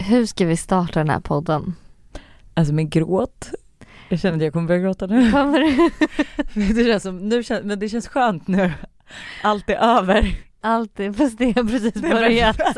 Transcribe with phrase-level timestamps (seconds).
[0.00, 1.74] Hur ska vi starta den här podden?
[2.54, 3.50] Alltså med gråt.
[4.08, 5.32] Jag känner att jag kommer börja gråta nu.
[5.32, 6.74] Kommer du?
[6.74, 8.72] det känns som, nu känns, men det känns skönt nu.
[9.42, 10.34] Allt är över.
[10.60, 12.60] Alltid, fast det har precis börjat.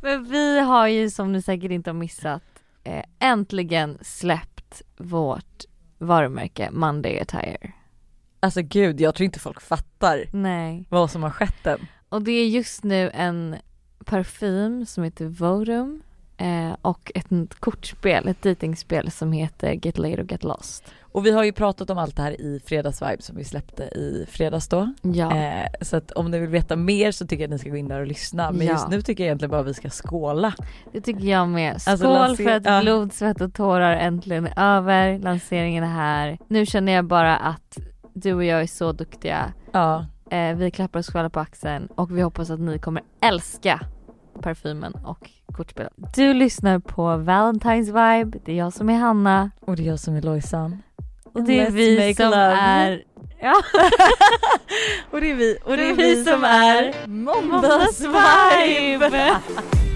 [0.00, 2.42] Men vi har ju som ni säkert inte har missat
[2.84, 5.64] eh, äntligen släppt vårt
[5.98, 7.72] varumärke Monday Attire.
[8.40, 10.86] Alltså gud, jag tror inte folk fattar Nej.
[10.88, 11.86] vad som har skett än.
[12.08, 13.56] Och det är just nu en
[14.08, 16.02] parfym som heter Votum
[16.36, 20.84] eh, och ett kortspel, ett datingspel som heter Get Laid och Get Lost.
[21.12, 24.26] Och vi har ju pratat om allt det här i fredagsvibe som vi släppte i
[24.30, 24.92] fredags då.
[25.02, 25.36] Ja.
[25.36, 27.76] Eh, så att om ni vill veta mer så tycker jag att ni ska gå
[27.76, 28.52] in där och lyssna.
[28.52, 28.72] Men Ja.
[28.72, 30.54] just nu tycker jag egentligen bara att vi ska skåla.
[30.92, 31.82] Det tycker jag med.
[31.82, 32.80] Skål Alltså, för att ja.
[32.82, 35.18] blod, svett och tårar äntligen är över.
[35.18, 36.38] Lanseringen är här.
[36.48, 37.78] Nu känner jag bara att
[38.12, 39.52] du och jag är så duktiga.
[39.72, 40.06] Ja.
[40.30, 43.80] Eh, vi klappar oss själva på axeln och vi hoppas att ni kommer älska
[44.38, 45.92] parfymen och kortspelet.
[46.14, 48.38] Du lyssnar på Valentine's Vibe.
[48.44, 49.50] Det är jag som är Hanna.
[49.60, 50.82] Och det är jag som är Lojsan.
[51.32, 52.36] Och det är Let's vi som love.
[52.60, 53.02] är...
[53.40, 53.54] Ja.
[55.10, 59.36] Och det är vi, och det är vi som är Måndagsvibe!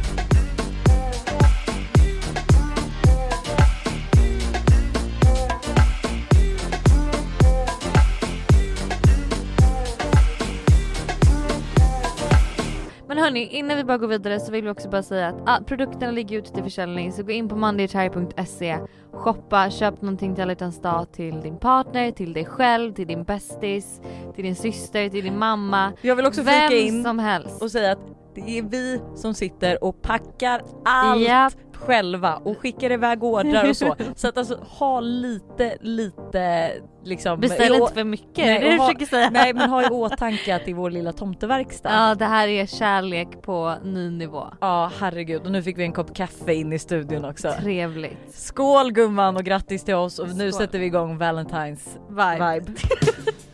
[13.33, 16.12] hörni, innan vi bara går vidare så vill vi också bara säga att ah, produkterna
[16.12, 18.78] ligger ute till försäljning så gå in på mondaytire.se
[19.12, 23.24] Shoppa, köp någonting till alla hjärtans dag till din partner, till dig själv, till din
[23.24, 24.00] bästis,
[24.34, 25.92] till din syster, till din mamma.
[26.00, 27.62] Jag vill också flika in som helst.
[27.62, 27.98] och säga att
[28.34, 31.52] det är vi som sitter och packar allt Japp.
[31.86, 33.97] Själva och skickar iväg ordrar och så.
[34.16, 36.70] Så att alltså ha lite, lite
[37.05, 39.30] liksom Beställ inte för mycket, Nej, det ha- försöker säga.
[39.30, 41.91] Nej men ha i åtanke att det är vår lilla tomteverkstad.
[41.92, 44.47] Ja det här är kärlek på ny nivå.
[44.61, 47.52] Ja herregud och nu fick vi en kopp kaffe in i studion också.
[47.61, 48.34] Trevligt.
[48.34, 50.61] Skål gumman och grattis till oss och nu Skål.
[50.62, 52.61] sätter vi igång Valentine's Vibe.
[52.67, 52.72] vibe.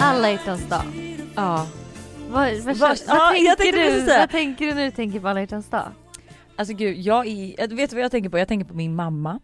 [0.00, 0.82] Alla hjärtans dag.
[1.36, 1.66] Ja.
[2.30, 5.68] Vad, vad, Vad- ja, tänker du, vad tänker du när du tänker på alla hjärtans
[5.70, 5.88] dag?
[6.56, 8.38] Alltså gud jag är, vet du vad jag tänker på?
[8.38, 9.40] Jag tänker på min mamma.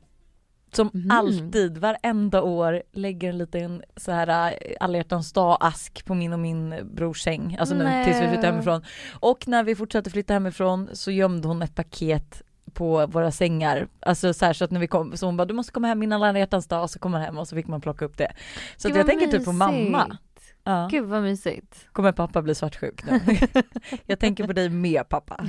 [0.72, 1.10] Som Mhm.
[1.10, 6.32] alltid, varenda år lägger en liten så här äh, alla hjärtans dag ask på min
[6.32, 7.56] och min brors säng.
[7.60, 8.04] Alltså nu Nej.
[8.04, 8.84] tills vi flyttade hemifrån.
[9.20, 12.42] Och när vi fortsatte flytta hemifrån så gömde hon ett paket
[12.74, 13.88] på våra sängar.
[14.00, 16.02] Alltså så, här, så att när vi kom, så hon bara du måste komma hem
[16.02, 18.18] innan alla hjärtans dag och så kom man hem och så fick man plocka upp
[18.18, 18.32] det.
[18.76, 20.16] Så Gud, jag tänker typ på mamma.
[20.66, 20.88] Ja.
[20.90, 21.86] Gud vad mysigt.
[21.92, 23.20] Kommer pappa bli svartsjuk nu?
[24.06, 25.44] jag tänker på dig med pappa.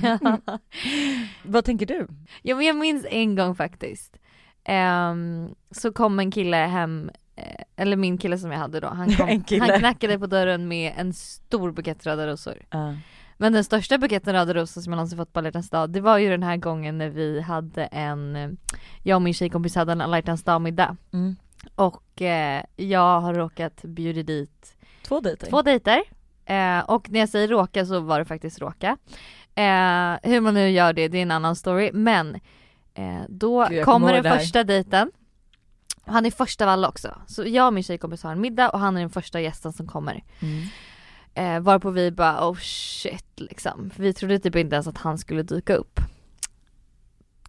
[1.43, 2.07] Vad tänker du?
[2.41, 4.17] Ja men jag minns en gång faktiskt.
[4.63, 9.13] Ehm, så kom en kille hem, eh, eller min kille som jag hade då, han,
[9.13, 9.27] kom,
[9.59, 12.57] han knackade på dörren med en stor bukett röda rosor.
[13.37, 16.17] Men den största buketten röda rosor som jag någonsin fått på alla dag, det var
[16.17, 18.57] ju den här gången när vi hade en,
[19.03, 20.97] jag och min tjejkompis hade en alla hjärtans dag-middag.
[21.13, 21.35] Mm.
[21.75, 24.76] Och eh, jag har råkat bjuda dit
[25.07, 25.47] Två dejter?
[25.47, 26.03] två dejter.
[26.45, 28.97] Eh, och när jag säger råka så var det faktiskt råka.
[29.55, 31.91] Eh, hur man nu gör det, det är en annan story.
[31.93, 32.35] Men
[32.93, 35.11] eh, då Gud, kommer den första dejten.
[36.05, 37.21] Han är första av alla också.
[37.27, 39.87] Så jag och min tjejkompis har en middag och han är den första gästen som
[39.87, 40.23] kommer.
[40.39, 40.67] Mm.
[41.33, 43.91] Eh, varpå vi bara oh shit liksom.
[43.95, 45.99] Vi trodde typ inte ens att han skulle dyka upp.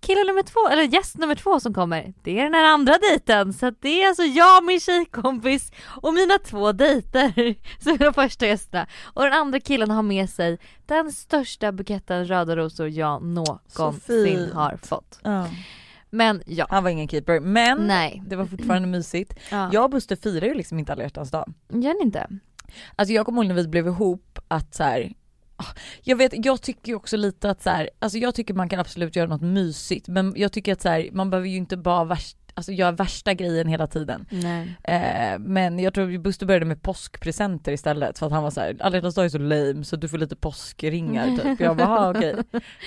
[0.00, 3.52] Kille nummer två, eller gäst nummer två som kommer, det är den här andra dejten.
[3.52, 5.72] Så det är alltså jag, min tjejkompis
[6.02, 8.86] och mina två dejter som är de första gästerna.
[9.02, 14.78] Och den andra killen har med sig den största buketten röda rosor jag någonsin har
[14.82, 15.18] fått.
[15.22, 15.48] Ja.
[16.10, 18.22] Men ja, Han var ingen keeper men nej.
[18.26, 19.34] det var fortfarande mysigt.
[19.50, 19.70] Ja.
[19.72, 21.52] Jag och Buster firar ju liksom inte alla hjärtans dag.
[21.68, 22.28] Gör ni inte?
[22.96, 25.12] Alltså jag kommer ihåg när vi blev ihop att så här.
[26.02, 28.80] Jag vet, jag tycker ju också lite att så här, alltså jag tycker man kan
[28.80, 32.04] absolut göra något mysigt men jag tycker att så här, man behöver ju inte bara
[32.04, 34.26] värst, alltså göra värsta grejen hela tiden.
[34.30, 34.76] Nej.
[34.84, 38.96] Eh, men jag tror Buster började med påskpresenter istället för att han var såhär, alla
[38.96, 41.60] hjärtans dag är så lame så du får lite påskringar typ.
[41.60, 42.34] Jag bara "Ah, okej.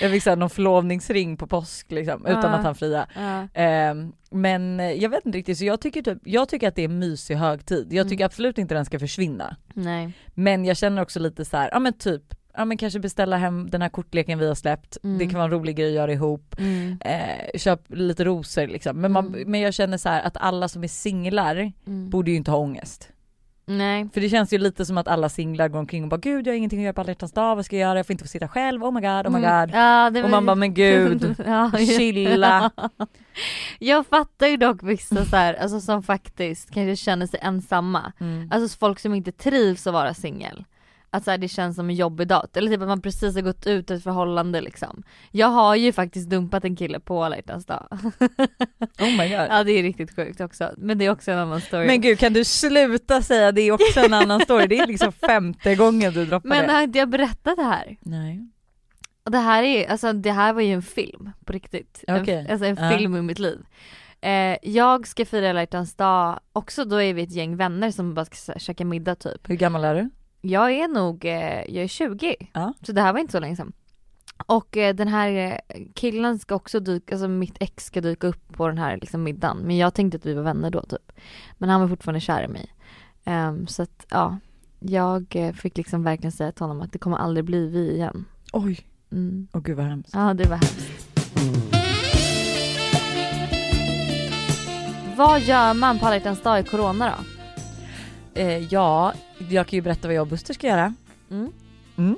[0.01, 2.50] Jag fick såhär någon förlovningsring på påsk liksom utan Ja.
[2.50, 3.07] att han fria.
[3.15, 3.62] Ja.
[3.62, 3.94] Eh,
[4.33, 7.00] men jag vet inte riktigt så jag tycker typ, jag tycker att det är en
[7.00, 7.88] mysig högtid.
[7.94, 8.25] Jag tycker Mm.
[8.25, 9.56] absolut inte den ska försvinna.
[9.74, 10.12] Nej.
[10.33, 13.69] Men jag känner också lite så här, ja men typ, ja men kanske beställa hem
[13.69, 14.98] den här kortleken vi har släppt.
[15.03, 15.18] Mm.
[15.18, 16.56] Det kan vara en rolig grej att göra ihop.
[16.59, 16.98] Mm.
[17.06, 19.01] Eh, köp lite rosor liksom.
[19.01, 19.51] Men, man, Mm.
[19.51, 22.09] men jag känner så att alla som är singlar Mm.
[22.09, 23.09] borde ju inte ha ångest.
[23.65, 24.09] Nej.
[24.13, 26.53] För det känns ju lite som att alla singlar går omkring och bara gud jag
[26.53, 28.00] har ingenting att göra på alla hjärtans dag, vad ska jag göra?
[28.00, 29.59] Jag får inte få sitta själv, oh my god, oh my Mm.
[29.69, 29.75] god.
[29.75, 32.71] Ja, det Och man bara men gud, Ja, chilla.
[33.80, 38.12] Jag fattar ju dock vissa så här, alltså som faktiskt kanske känner sig ensamma.
[38.19, 38.50] Mm.
[38.51, 40.63] Alltså folk som inte trivs att vara singel.
[41.13, 42.47] Att så här, det känns som en jobbig dag.
[42.53, 45.03] Eller typ att man precis har gått ut ur ett förhållande liksom.
[45.31, 47.87] Jag har ju faktiskt dumpat en kille på alla hjärtans dag.
[48.99, 49.47] Oh my god.
[49.49, 50.71] ja det är riktigt sjukt också.
[50.77, 51.87] Men det är också en annan story.
[51.87, 55.11] Men gud kan du sluta säga det är också en annan story, det är liksom
[55.11, 56.73] femte gången du droppar Men det.
[56.73, 57.97] har inte jag berättat det här?
[58.01, 58.49] Nej.
[59.25, 62.03] Och det här är, alltså det här var ju en film på riktigt.
[62.07, 62.35] Okej.
[62.35, 62.97] En, alltså en Ja.
[62.97, 63.59] film i mitt liv.
[64.21, 65.65] Eh, jag ska fira alla
[65.97, 69.49] dag, också då är vi ett gäng vänner som bara ska käka middag typ.
[69.49, 70.09] Hur gammal är du?
[70.41, 72.35] Jag är nog, eh, jag är 20.
[72.53, 72.73] Ja.
[72.81, 73.73] Så det här var inte så länge sedan.
[74.45, 78.53] Och eh, den här eh, killen ska också dyka, alltså mitt ex ska dyka upp
[78.53, 79.57] på den här liksom, middagen.
[79.57, 81.11] Men jag tänkte att vi var vänner då typ.
[81.57, 82.73] Men han var fortfarande kär i mig.
[83.25, 84.38] Ehm, så att ja,
[84.79, 88.25] jag fick liksom verkligen säga till honom att det kommer aldrig bli vi igen.
[88.53, 88.79] Oj,
[89.11, 89.47] Mm.
[89.53, 90.09] åh gud vad hemskt.
[90.13, 91.07] Ja det var hemskt.
[95.17, 97.40] Vad gör man på alla dag i corona då?
[98.33, 99.13] Eh, ja,
[99.49, 100.93] jag kan ju berätta vad jag och Buster ska göra.
[101.31, 102.15] Mm.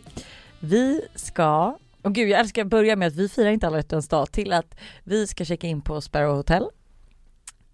[0.59, 4.07] Vi ska, och gud jag älskar att börja med att vi firar inte alla hjärtans
[4.07, 6.65] dag till att vi ska checka in på Sparrow Hotel.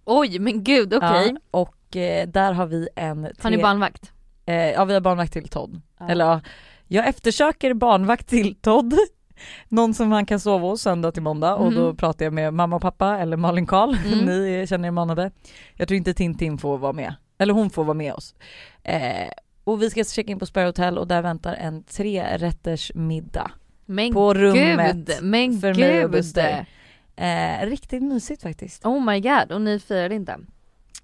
[0.06, 1.36] Oj men gud okej.
[1.36, 4.12] Ja, och eh, där har vi en Har tre, ni barnvakt?
[4.46, 5.82] eh, ja vi har barnvakt till Todd.
[6.00, 6.10] Ja.
[6.10, 6.42] Eller ja,
[6.88, 8.94] jag eftersöker barnvakt till Todd.
[9.68, 11.98] Någon som han kan sova hos söndag till måndag och då Mhm.
[11.98, 14.26] pratar jag med mamma och pappa eller Malin Karl, Mm.
[14.26, 15.32] ni känner er manade.
[15.74, 18.36] Jag tror inte Tintin får vara med, eller hon får vara med oss.
[18.84, 19.30] Eh,
[19.64, 23.52] och vi ska checka in på Sparrow Hotel och där väntar en trerätters middag
[23.86, 24.96] Men på rummet.
[24.96, 26.20] gud, men för mig och gud.
[26.20, 26.66] Buster.
[27.16, 28.86] Eh, riktigt mysigt faktiskt.
[28.86, 30.38] Oh my god, och ni firade inte?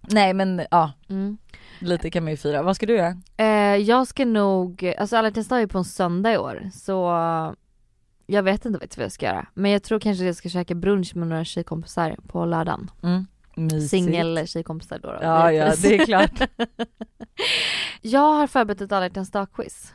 [0.09, 1.37] Nej men ja, Mm.
[1.79, 2.63] lite kan man ju fira.
[2.63, 3.17] Vad ska du göra?
[3.37, 7.11] Eh, jag ska nog, alltså alla dag är på en söndag i år så
[8.27, 9.47] jag vet inte faktiskt vad jag ska göra.
[9.53, 12.91] Men jag tror kanske jag ska käka brunch med några tjejkompisar på lördagen.
[13.03, 13.27] Mm.
[13.55, 13.89] Mysigt.
[13.89, 15.07] Singel tjejkompisar då.
[15.07, 16.41] då Ja ja det är klart.
[18.01, 19.93] Jag har förberett ett alla hjärtans dag-quiz.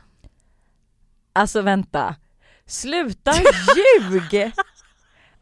[1.32, 2.16] Alltså vänta.
[2.66, 3.32] Sluta
[3.76, 4.52] ljug!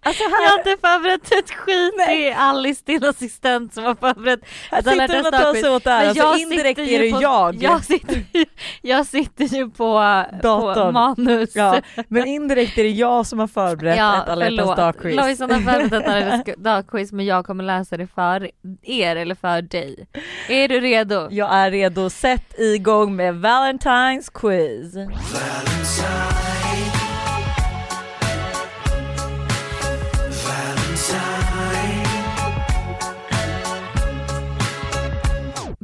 [0.03, 3.95] Alltså Jag här, har inte förberett ett skit, det är Alice din assistent som har
[3.95, 4.41] förberett
[4.71, 5.85] här sitter man och tar sig åt.
[5.85, 7.55] Men Alltså jag indirekt är det på- jag.
[7.63, 8.45] Jag sitter, ju-
[8.83, 10.93] jag sitter ju på, på Datorn.
[10.95, 11.51] manus.
[11.57, 15.17] Ja, men indirekt är det jag som har förberett ett alla hjärtans dag-quiz.
[15.17, 18.51] Lojsan har förberett ett alla dag-quiz men jag kommer läsa det för
[18.83, 20.07] er eller för dig.
[20.49, 21.29] Är du redo?
[21.31, 24.95] Jag är redo, sätt igång med Valentine's quiz.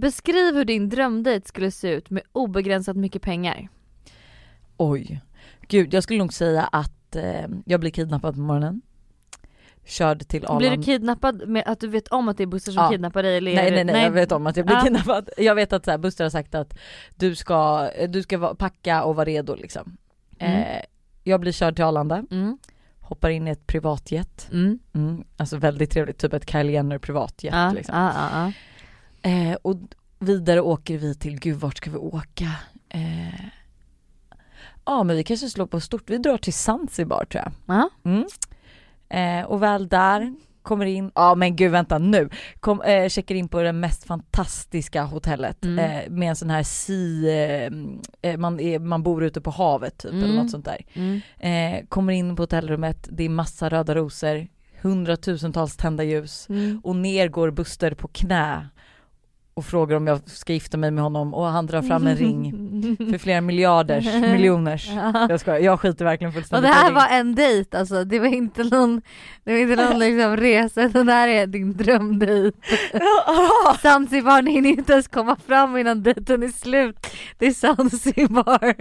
[0.04, 3.68] Beskriv hur din drömdejt skulle se ut med obegränsat mycket pengar.
[4.76, 5.20] Oj,
[5.68, 8.82] gud jag skulle nog säga att eh, jag blir kidnappad på morgonen.
[9.84, 10.58] Körd till Arlanda.
[10.58, 12.90] Blir du kidnappad med att du vet om att det är Buster som Ja.
[12.90, 14.82] kidnappar dig eller Nej du- nej nej jag vet om att jag blir Ja.
[14.82, 15.30] kidnappad.
[15.38, 16.78] Jag vet att så här, Buster har sagt att
[17.14, 19.96] du ska, du ska packa och vara redo liksom.
[20.38, 20.60] Mm.
[20.62, 20.82] Eh,
[21.22, 22.58] jag blir körd till Arlanda, Mm.
[23.00, 24.48] hoppar in i ett privatjet.
[24.52, 24.78] Mm.
[24.94, 27.94] Mm, alltså väldigt trevligt, typ ett Kylie Jenner privatjet Ja, liksom.
[27.98, 28.52] ja, ja.
[29.24, 29.76] Eh, och
[30.18, 32.50] vidare åker vi till, gud vart ska vi åka?
[32.88, 33.44] Eh,
[34.84, 37.52] ja men vi kanske slår på stort, vi drar till Zanzibar tror jag.
[37.76, 37.90] Ja.
[38.04, 38.24] Mm.
[39.08, 42.28] Eh, och väl där, kommer in, ja men gud vänta nu,
[42.60, 45.78] Kom, eh, checkar in på det mest fantastiska hotellet Mm.
[45.78, 47.28] eh, med en sån här si,
[48.22, 50.36] eh, eh, man, är, man bor ute på havet typ eller Mm.
[50.36, 50.80] något sånt där.
[50.94, 51.20] Mm.
[51.38, 54.46] Eh, kommer in på hotellrummet, det är massa röda rosor,
[54.82, 56.80] hundratusentals tända ljus Mm.
[56.84, 58.68] och ner går Buster på knä
[59.54, 62.52] och frågar om jag ska gifta mig med honom och han drar fram en ring
[63.10, 64.88] för flera miljarders, miljoners.
[64.88, 65.26] Ja.
[65.28, 68.18] Jag skojar, jag skiter verkligen Och fullständigt det i här var en dejt alltså, det
[68.18, 69.02] var inte någon,
[69.44, 72.56] det var inte någon liksom resa, det här är din drömdejt.
[73.82, 77.06] Zanzibar, ni hinner inte ens komma fram innan dejten är slut.
[77.38, 78.74] Det är Zanzibar.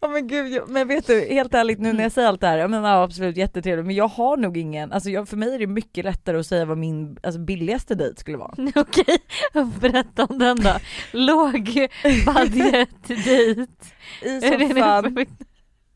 [0.00, 2.58] Ja men gud, men vet du, helt ärligt nu när jag säger allt det här,
[2.58, 5.66] jag menar absolut jättetrevligt men jag har nog ingen, alltså jag, för mig är det
[5.66, 8.55] mycket lättare att säga vad min alltså, billigaste dejt skulle vara.
[8.74, 9.18] Okej,
[9.80, 10.74] berätta om den då.
[11.12, 11.88] Låg
[12.26, 13.66] budget dejt.
[14.22, 15.26] I soffan,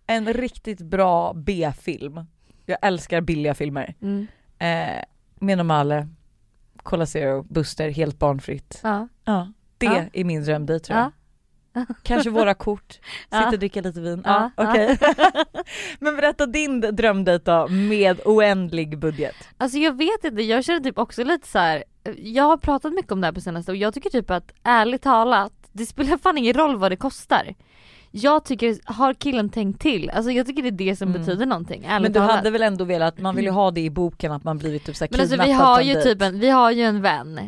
[0.06, 2.20] en riktigt bra B-film.
[2.66, 3.94] Jag älskar billiga filmer.
[4.02, 4.26] Mm.
[4.58, 5.04] Eh,
[5.40, 6.08] med Normale,
[6.82, 8.80] Cola Zero, Buster, helt barnfritt.
[8.82, 9.08] Ja.
[9.24, 10.04] Ja, det Ja.
[10.12, 11.06] är min drömdejt tror jag.
[11.06, 11.12] Ja.
[12.02, 12.92] Kanske våra kort,
[13.24, 14.22] sitta och dricka lite vin.
[14.24, 14.98] Ja, okej.
[15.98, 19.34] Men berätta din drömdejt då med oändlig budget.
[19.58, 21.84] Alltså jag vet inte, jag känner typ också lite så här.
[22.16, 25.02] jag har pratat mycket om det här på senaste och jag tycker typ att ärligt
[25.02, 27.54] talat, det spelar fan ingen roll vad det kostar.
[28.12, 30.10] Jag tycker, har killen tänkt till?
[30.10, 31.20] Alltså jag tycker det är det som Mm.
[31.20, 32.30] betyder någonting, Men du talat.
[32.36, 34.96] hade väl ändå velat, man vill ju ha det i boken att man blivit typ
[34.96, 36.08] såhär Men alltså vi har ju dejt.
[36.08, 37.40] typ en, vi har ju en vän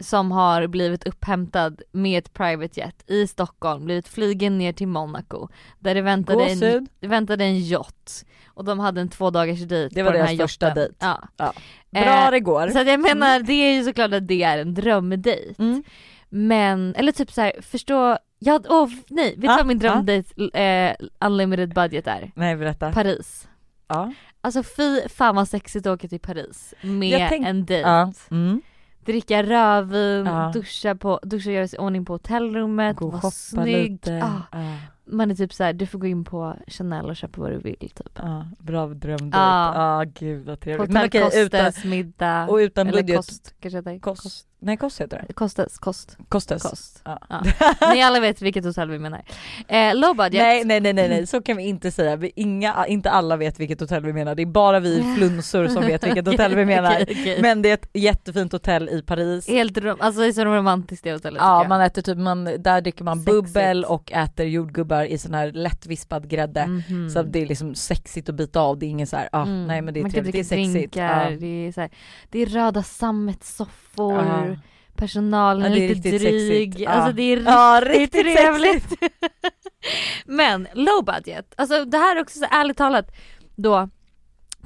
[0.00, 5.48] som har blivit upphämtad med ett private jet i Stockholm, blivit flygen ner till Monaco
[5.78, 9.94] där det väntade en, det väntade en yacht och de hade en två dagars dejt
[9.94, 10.94] Det var deras första dejt.
[10.98, 11.28] Ja.
[11.36, 11.52] Ja.
[11.92, 12.68] Eh, Bra det går.
[12.68, 15.54] Så att jag menar det är ju såklart att det är en drömdejt.
[15.58, 15.82] Mm.
[16.28, 19.88] Men, eller typ så här, förstå, ja, åh nej, vet du Ja, vad min ja.
[19.90, 22.32] drömdejt eh, unlimited budget är?
[22.34, 22.92] Nej berätta.
[22.92, 23.48] Paris.
[23.88, 24.12] ja.
[24.40, 27.88] Alltså fy fan vad sexigt att åka till Paris med tänk- en dejt.
[27.88, 28.12] Ja.
[28.30, 28.62] Mm.
[29.04, 30.50] Dricka rödvin, Ja.
[30.54, 33.98] duscha, på, duscha och göra sig ordning på hotellrummet, Gå vara snygg.
[34.08, 34.58] Ah, Ja.
[35.04, 37.58] man är typ så här, du får gå in på Chanel och köpa vad du
[37.58, 38.18] vill typ.
[38.18, 39.36] Ja, bra drömdejt.
[39.36, 39.98] Ja.
[39.98, 40.90] Ja gud vad trevligt.
[40.92, 42.46] Men Hotell okej utan, Kostes middag.
[42.48, 43.16] och utan budget.
[43.16, 43.98] kost kanske heter.
[43.98, 44.47] Kost.
[44.60, 45.32] Nej kost heter det.
[45.34, 46.62] Kostes, kost, Kostes.
[46.62, 47.02] kost.
[47.04, 47.18] Ja.
[47.28, 47.42] Ja.
[47.94, 49.22] Ni alla vet vilket hotell vi menar.
[49.68, 50.42] Eh, low budget.
[50.42, 52.16] Nej nej nej nej nej så kan vi inte säga.
[52.16, 54.34] Vi, inga, inte alla vet vilket hotell vi menar.
[54.34, 56.92] Det är bara vi flunsor som vet vilket hotell vi menar.
[57.02, 57.42] Okej, okej.
[57.42, 59.48] Men det är ett jättefint hotell i Paris.
[59.48, 62.80] Helt rom- alltså det är så romantiskt det hotellet Ja man äter typ, man, där
[62.80, 63.32] dricker man Sexigt.
[63.54, 66.60] bubbel och äter jordgubbar i sån här lättvispad grädde.
[66.60, 66.68] jag.
[66.68, 67.10] Mhm.
[67.10, 69.66] Så det är liksom sexigt att bita av, det är ingen så här, ah, Mm.
[69.66, 70.72] nej men det är Man trevligt, det är sexigt.
[70.72, 71.36] drinkar, Ja.
[71.40, 71.90] det, är så här,
[72.30, 74.47] det är röda sammetssoffor, Ja.
[74.98, 76.90] Personalen Ja, är är lite riktigt dryg, sexigt.
[76.90, 78.92] Alltså det är Ja, riktigt riktigt trevligt.
[80.24, 83.06] Men low budget, alltså det här är också så ärligt talat
[83.56, 83.88] då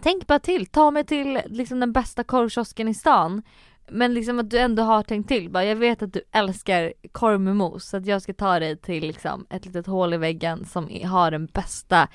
[0.02, 3.42] Tänk bara till, ta mig till liksom den bästa korvkiosken i stan
[3.90, 7.40] men liksom att du ändå har tänkt till, bara jag vet att du älskar korv
[7.40, 10.64] med mos så att jag ska ta dig till liksom ett litet hål i väggen
[10.64, 12.08] som har den bästa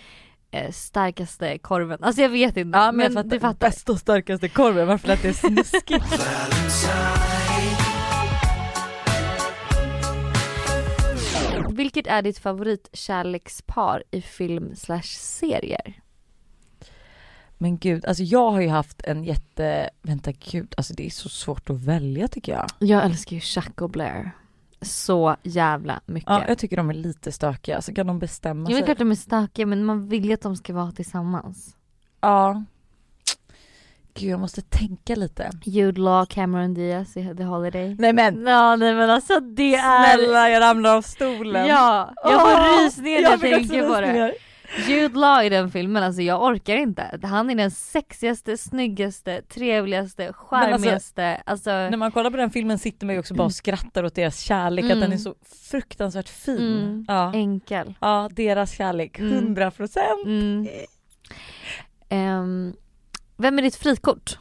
[0.52, 2.00] eh, starkaste korven.
[2.02, 3.68] Alltså jag vet inte Ja men, men jag fattar, du fattar.
[3.68, 6.06] bästa och starkaste korven, varför lät det snuskigt?
[11.78, 16.02] Vilket är ditt favoritkärlekspar i film slash serier?
[17.58, 21.30] Men gud, alltså jag har ju haft en jätte, vänta gud, alltså det är så
[21.30, 22.68] svårt att välja tycker jag.
[22.80, 24.32] Jag älskar ju Chuck och Blair.
[24.82, 26.30] Så jävla mycket.
[26.30, 28.86] Ja, jag tycker de är lite stökiga, så kan de bestämma Ja, men sig.
[28.86, 31.76] klart de är stökiga men man vill ju att de ska vara tillsammans.
[32.22, 32.64] Ja.
[34.20, 35.50] Gud jag måste tänka lite.
[35.64, 37.96] Jude Law, Cameron Diaz i The Holiday.
[38.00, 40.16] Nej men, Ja nej men alltså det är...
[40.18, 41.68] snälla jag ramlar av stolen.
[41.68, 44.34] Ja, jag får rysningar när jag också tänker på det.
[44.88, 47.20] Jude Law i den filmen, alltså jag orkar inte.
[47.24, 53.06] Han är den sexigaste, snyggaste, trevligaste, charmigaste, alltså, När man kollar på den filmen sitter
[53.06, 55.00] man ju också bara och skrattar åt deras kärlek, att Mm.
[55.00, 55.36] den är så
[55.72, 56.58] fruktansvärt fin.
[56.58, 57.06] Mm.
[57.08, 57.32] Ja.
[57.34, 57.94] enkel.
[58.02, 59.34] ja, deras kärlek, Mm.
[59.34, 60.26] 100 procent.
[60.26, 60.68] Mm.
[62.10, 62.74] Ehm,
[63.38, 64.38] vem är ditt frikort?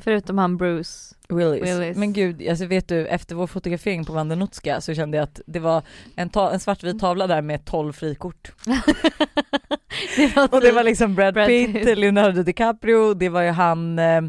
[0.00, 1.14] Förutom han Bruce.
[1.28, 1.62] Willis.
[1.62, 1.96] Willis.
[1.96, 5.58] Men gud, alltså vet du, efter vår fotografering på Vandenutska så kände jag att det
[5.58, 5.82] var
[6.16, 8.52] en, ta- en svartvit tavla där med 12 frikort.
[10.16, 11.98] det Och det var liksom Brad, Brad Pitt, Pitt.
[11.98, 14.22] Leonardo DiCaprio, det var ju han, eh,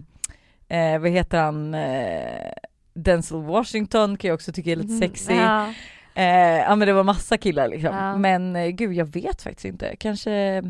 [0.67, 2.51] eh, vad heter han, eh,
[2.93, 5.33] Denzel Washington kan jag också tycka är lite sexy.
[5.33, 5.73] Ja.
[6.15, 7.95] Eh, ja men det var massa killar liksom.
[7.95, 8.17] Ja.
[8.17, 10.63] Men eh, gud jag vet faktiskt inte, kanske,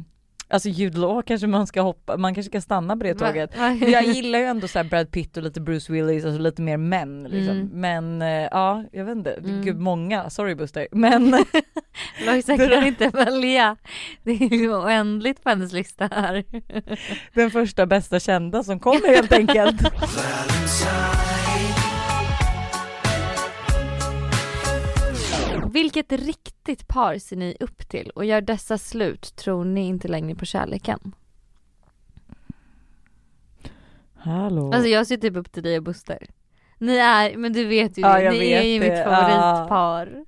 [0.53, 3.51] alltså Jude Law kanske man ska hoppa, man kanske ska stanna på det tåget.
[3.57, 6.77] Men jag gillar ju ändå så Brad Pitt och lite Bruce Willis, alltså lite mer
[6.77, 7.55] män liksom.
[7.57, 7.69] Mm.
[7.73, 9.61] Men eh, ja, jag vet inte, Mm.
[9.61, 10.87] gud många, sorry Buster.
[10.91, 11.35] Men
[12.25, 13.75] Lojsa kan inte välja.
[14.23, 16.43] Det är oändligt på hennes lista här.
[17.33, 19.81] den första bästa kända som kommer helt enkelt.
[25.73, 30.35] Vilket riktigt par ser ni upp till och gör dessa slut tror ni inte längre
[30.35, 31.15] på kärleken?
[34.15, 34.71] Hallå.
[34.73, 36.27] Alltså jag ser typ upp till dig och Buster.
[36.77, 38.89] Ni är, men du vet ju Ja, det, ni är ju det.
[38.89, 40.25] mitt favoritpar.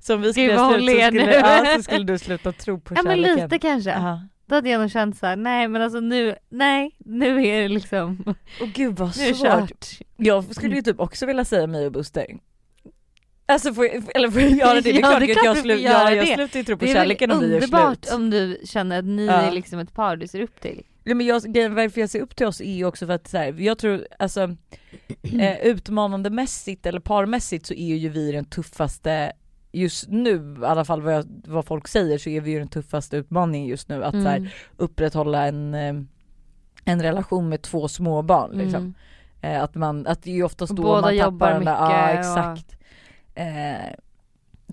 [0.00, 2.80] Som vi Gud, skulle vad hon slut så skulle, ja, så skulle du sluta tro
[2.80, 3.44] på Ja men kärleken.
[3.44, 3.90] lite kanske.
[3.90, 4.22] Ja.
[4.46, 8.34] Då hade jag nog känt såhär, nej men alltså nu, nej nu är det liksom,
[8.60, 9.86] Och gud vad svårt.
[10.16, 12.26] Jag skulle ju typ också vilja säga mig och Buster.
[13.52, 14.80] Alltså får jag, eller får jag göra det?
[14.80, 16.34] Det är Ja, klart det är att jag, göra ja, jag det.
[16.34, 18.14] slutar ju tro på Det är kärleken om vi gör underbart slut.
[18.14, 19.32] om du känner att ni Ja.
[19.32, 20.82] är liksom ett par du ser upp till.
[21.04, 23.28] Ja, men jag, grejen varför jag ser upp till oss är ju också för att
[23.28, 24.40] så här, jag tror alltså
[25.40, 29.32] eh, utmanande mässigt eller parmässigt så är ju vi den tuffaste
[29.72, 32.68] just nu i alla fall vad, jag, vad folk säger så är vi ju den
[32.68, 34.48] tuffaste utmaningen just nu att så här, Mm.
[34.76, 35.94] upprätthålla en, eh,
[36.84, 38.80] en relation med två småbarn liksom.
[38.82, 38.94] Mm.
[39.56, 41.72] Eh, att man, att det är ju oftast då båda man jobbar tappar den där,
[41.72, 42.76] ja exakt.
[43.34, 43.94] Eh,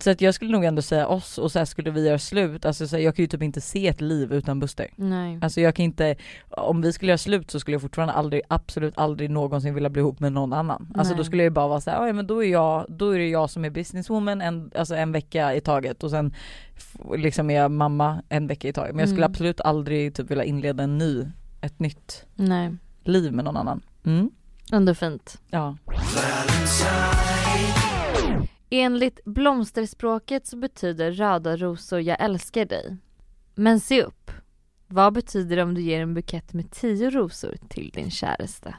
[0.02, 2.66] Så att jag skulle nog ändå säga oss och så här skulle vi göra slut,
[2.66, 4.88] alltså så här, jag kan ju typ inte se ett liv utan Buster.
[4.96, 5.40] Nej.
[5.42, 6.16] Alltså jag kan inte,
[6.50, 10.00] om vi skulle göra slut så skulle jag fortfarande aldrig, absolut aldrig någonsin vilja bli
[10.00, 10.94] ihop med någon annan.
[10.96, 11.18] Alltså Nej.
[11.18, 13.30] då skulle jag ju bara vara såhär, ja men då är jag, då är det
[13.30, 16.34] jag som är businesswoman en, alltså en vecka i taget och sen
[17.16, 18.92] liksom är jag mamma en vecka i taget.
[18.96, 19.32] Men jag skulle Mm.
[19.32, 21.26] absolut aldrig typ vilja inleda en ny,
[21.62, 22.76] ett nytt Nej.
[23.04, 23.82] liv med någon annan.
[24.06, 24.30] Mm.
[24.72, 25.42] Ändå fint.
[25.50, 25.78] Ja.
[28.70, 32.98] Enligt blomsterspråket så betyder röda rosor jag älskar dig.
[33.56, 34.32] Men se upp.
[34.88, 38.76] Vad betyder det om du ger en bukett med tio rosor till din käraste?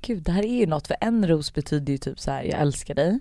[0.00, 2.60] Gud det här är ju något för en ros betyder ju typ så här: jag
[2.60, 3.18] älskar dig.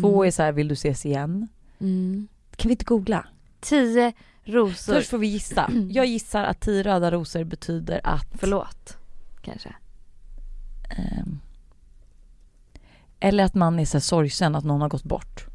[0.00, 1.48] Två är så här: vill du ses igen?
[1.78, 2.28] Mm.
[2.56, 3.26] Kan vi inte googla?
[3.60, 4.12] Tio
[4.44, 4.92] rosor.
[4.94, 5.70] Först får vi gissa.
[5.90, 8.96] Jag gissar att tio röda rosor betyder att Förlåt.
[9.40, 9.74] Kanske.
[10.90, 11.40] Ehm,
[13.20, 15.46] eller att man är så sorgsen att någon har gått bort.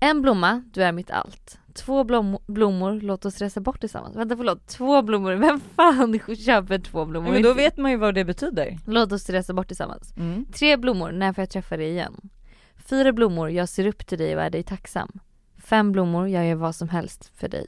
[0.00, 1.58] En blomma, du är mitt allt.
[1.74, 4.16] Två blom- blommor, låt oss resa bort tillsammans.
[4.16, 7.32] Vänta förlåt, två blommor, vem fan köper två blommor?
[7.32, 8.78] Men då vet man ju vad det betyder.
[8.86, 10.14] Låt oss resa bort tillsammans.
[10.16, 10.44] Mm.
[10.52, 12.30] Tre blommor, när får jag träffa dig igen?
[12.76, 15.12] Fyra blommor, jag ser upp till dig och är dig tacksam.
[15.58, 17.66] Fem blommor, jag gör vad som helst för dig.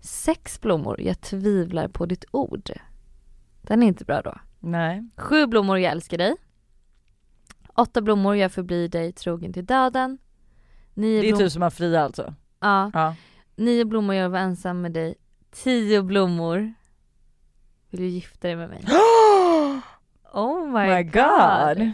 [0.00, 2.70] Sex blommor, jag tvivlar på ditt ord.
[3.62, 4.34] Den är inte bra då.
[4.60, 5.08] Nej.
[5.16, 6.36] Sju blommor, jag älskar dig.
[7.80, 10.18] Åtta blommor, jag förblir dig trogen till döden.
[10.94, 12.34] Nio Det är blom- typ som att fria alltså.
[12.60, 12.90] Ja.
[12.94, 13.14] Ja.
[13.56, 15.14] Nio blommor, jag var ensam med dig.
[15.50, 16.74] Tio blommor.
[17.90, 18.84] Vill du gifta dig med mig?
[20.32, 21.12] Oh my, My god.
[21.78, 21.90] god.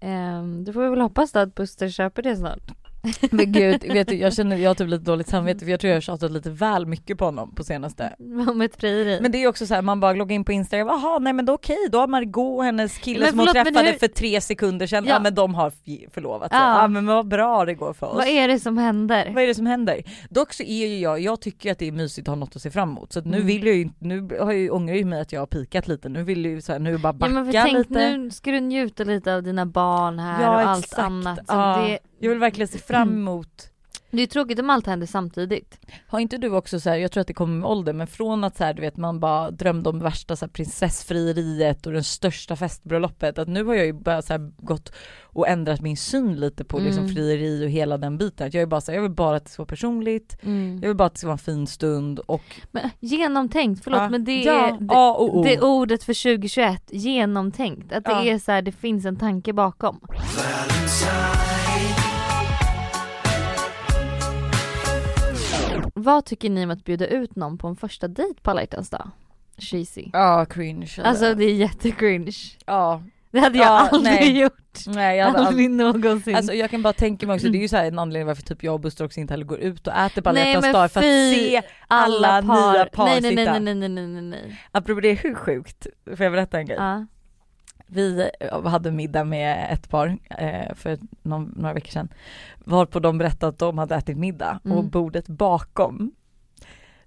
[0.00, 2.62] Ehm, då får vi väl hoppas då att Buster köper det snart.
[3.30, 5.88] Men gud, vet du, jag känner jag har typ lite dåligt samvete för jag tror
[5.88, 8.16] jag har tjatat lite väl mycket på honom på senaste.
[8.48, 9.18] Om ett frieri.
[9.22, 11.44] Men det är också så här, man bara loggar in på Instagram, jaha nej men
[11.46, 13.98] då okej, då har Margot och hennes kille Men som hon förlåt, men träffade hur-
[13.98, 15.20] för tre sekunder sedan, ja, Ja.
[15.20, 15.72] men de har
[16.10, 16.60] förlovat sig.
[16.60, 16.80] Ja.
[16.82, 16.88] Ja.
[16.88, 18.16] men vad bra det går för oss.
[18.16, 19.30] Vad är det som händer?
[19.34, 20.02] Vad är det som händer?
[20.30, 22.62] Dock så är ju jag, jag tycker att det är mysigt att ha något att
[22.62, 23.12] se fram emot.
[23.12, 23.46] Så att nu Mm.
[23.46, 25.88] vill jag ju inte, nu har jag ju, ångrar jag mig att jag har pikat
[25.88, 26.08] lite.
[26.08, 28.16] Nu vill jag ju så här, nu bara Ja backa men för tänk lite.
[28.16, 31.02] nu ska du njuta lite av dina barn här Ja, och allt exakt.
[31.02, 31.38] annat.
[31.38, 31.76] Så Ja.
[31.86, 33.20] det, Jag vill verkligen se fram Mm.
[33.20, 33.66] emot
[34.12, 35.78] det är ju tråkigt om allt händer samtidigt.
[36.08, 38.44] Har inte du också så här, jag tror att det kommer med ålder, men från
[38.44, 42.04] att så här, du vet man bara drömde om värsta så här, prinsessfrieriet och den
[42.04, 44.92] största festbröllopet, att nu har jag ju bara så här, gått
[45.22, 47.14] och ändrat min syn lite på liksom Mm.
[47.14, 48.46] frieri och hela den biten.
[48.46, 50.36] Att jag är bara så här, jag vill bara att det ska vara personligt,
[50.82, 54.08] jag vill bara att det ska vara en fin stund och Men genomtänkt, förlåt Ja.
[54.08, 55.42] men det Ja, är det, A och O.
[55.44, 57.92] det ordet för 2021, genomtänkt.
[57.92, 58.24] Att det Ja.
[58.24, 60.00] är så här, det finns en tanke bakom.
[66.02, 68.90] Vad tycker ni om att bjuda ut någon på en första dejt på alla hjärtans
[68.90, 69.10] dag?
[69.58, 70.04] Cheesy.
[70.12, 70.90] Ja, cringe.
[71.04, 72.32] Alltså det är jättecringe.
[72.66, 74.40] ja, Det hade jag Ja, aldrig nej.
[74.40, 74.52] gjort.
[74.86, 75.70] nej jag hade aldrig Aldrig
[76.04, 76.36] någonsin.
[76.36, 78.62] Alltså jag kan bara tänka mig också, det är ju så en anledning varför typ
[78.62, 81.00] jag och Buster också inte heller går ut och äter på alla hjärtans dag för
[81.00, 83.52] att se alla, nya par nej, nej, sitta.
[83.52, 84.60] nej, nej, nej, nej, nej, nej.
[84.72, 85.86] Apropå det, hur sjukt?
[86.06, 86.76] Får jag berätta en grej?
[86.80, 87.06] Ja.
[87.92, 88.30] Vi
[88.64, 92.08] hade middag med ett par eh, för någon, några veckor sedan.
[92.64, 94.88] Varpå de berättade att de hade ätit middag och Mm.
[94.90, 96.12] bordet bakom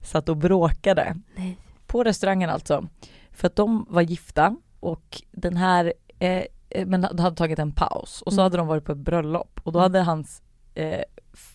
[0.01, 1.15] satt och bråkade.
[1.35, 1.57] Nej.
[1.87, 2.87] På restaurangen alltså.
[3.31, 8.21] För att de var gifta och den här, eh, eh, men hade tagit en paus
[8.21, 8.43] och så Mm.
[8.43, 9.83] hade de varit på ett bröllop och då Mm.
[9.83, 10.41] hade hans,
[10.75, 11.01] eh,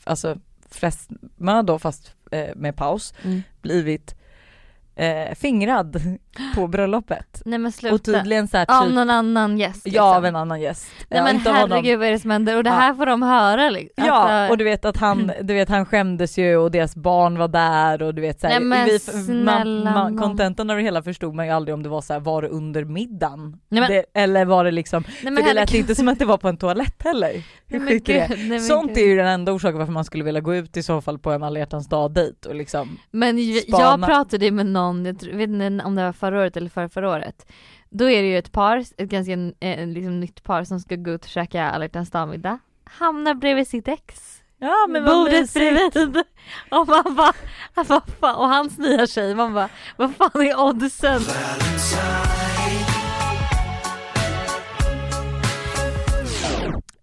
[0.04, 0.36] alltså
[0.70, 3.42] fästmö då fast eh, med paus, Mm.
[3.62, 4.14] blivit
[4.96, 6.18] eh, fingrad
[6.54, 7.42] på bröllopet.
[7.44, 7.94] Nej men sluta.
[7.94, 9.96] Och tydligen såhär Av typ, någon annan gäst liksom.
[10.04, 10.88] ja av en annan gäst.
[11.10, 11.70] Nej Ja, men inte av honom.
[11.70, 12.56] herregud vad är det som händer?
[12.56, 12.74] Och det Ja.
[12.76, 14.04] här får de höra liksom.
[14.06, 17.38] Ja Alltså, och du vet att han, du vet han skämdes ju och deras barn
[17.38, 20.22] var där och du vet såhär, Nej, men vi, snälla man, nån.
[20.22, 22.84] kontentan av det hela förstod man ju aldrig om det var såhär, var det under
[22.84, 23.56] middagen?
[23.68, 26.18] Nej, men- det, eller var det liksom, nej, för men det lät inte som att
[26.18, 27.32] det var på en toalett heller.
[27.66, 28.36] Hur Nej, sjukt är det?
[28.48, 28.98] nej, Sånt gud.
[28.98, 31.30] är ju den enda orsaken varför man skulle vilja gå ut i så fall på
[31.32, 33.38] en alla dag dejt och liksom Men
[33.68, 33.84] spana.
[33.84, 36.88] jag pratade ju med någon, jag vet inte om det var förra året eller förra,
[36.88, 37.52] förra året.
[37.90, 41.10] Då är det ju ett par, ett ganska eh, liksom, nytt par som ska gå
[41.10, 42.58] ut och käka alla hjärtans dag-middag.
[42.84, 44.42] Hamnar bredvid sitt ex.
[44.58, 46.24] Ja men vad Bordet bredvid.
[46.70, 47.32] Och man bara,
[47.74, 47.86] vad
[48.20, 51.20] fan, och hans nya tjej, man bara, vad fan är oddsen?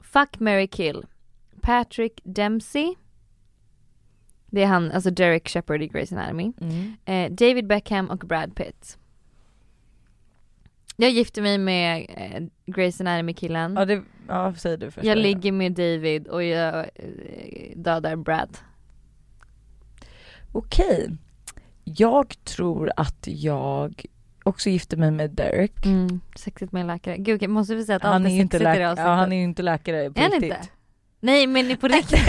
[0.03, 1.05] Fuck, Mary kill.
[1.61, 2.95] Patrick Dempsey.
[4.45, 6.53] Det är han, alltså Derek Shepard i Grey's Anatomy.
[6.61, 6.95] Mm.
[7.05, 8.97] Eh, David Beckham och Brad Pitt.
[10.95, 12.41] Jag gifter mig med eh,
[12.73, 13.75] Grey's Anatomy killen.
[13.77, 15.07] Ja, det, ja säg du först.
[15.07, 18.57] jag ligger med David och jag eh, dödar Brad.
[20.51, 21.09] Okej.
[21.83, 24.05] Jag tror att jag
[24.43, 25.85] också gifter mig med Derek.
[25.85, 27.17] Mm, sexigt med en läkare.
[27.17, 28.71] Gud, okej, måste vi säga att Han allt är är ju inte sexigt i det
[28.73, 29.05] läkare, avsnittet?
[29.09, 30.49] ja, han är ju inte läkare på Är han riktigt.
[30.57, 30.67] inte?
[31.25, 32.25] Nej men på riktigt.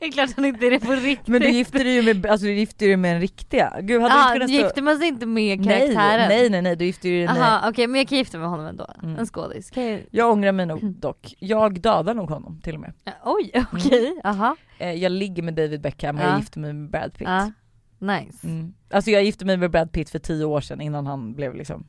[0.00, 1.26] det är klart han inte är det på riktigt.
[1.28, 3.80] Men du gifte dig ju med, alltså, du gifte dig med en riktiga.
[3.80, 4.58] Gud hade Ja, kunnat stå...
[4.58, 6.28] gifter man sig inte med karaktären?
[6.28, 7.36] nej nej nej du gifte dig med...
[7.36, 8.86] Jaha okej men jag kan gifta mig med honom ändå.
[9.02, 9.18] Mm.
[9.18, 9.70] En skådis.
[9.76, 10.04] Jag...
[10.10, 11.34] Jag ångrar mig nog dock.
[11.38, 12.92] Jag dödar nog honom till och med.
[13.24, 14.56] Oj okej, jaha.
[14.78, 16.28] Eh, jag ligger med David Beckham och Ja.
[16.28, 17.28] jag gifte mig med Brad Pitt.
[17.28, 17.50] Ja.
[17.98, 18.46] Nice.
[18.46, 18.74] Mm.
[18.90, 21.86] Alltså jag gifte mig med Brad Pitt för tio år sedan innan han blev liksom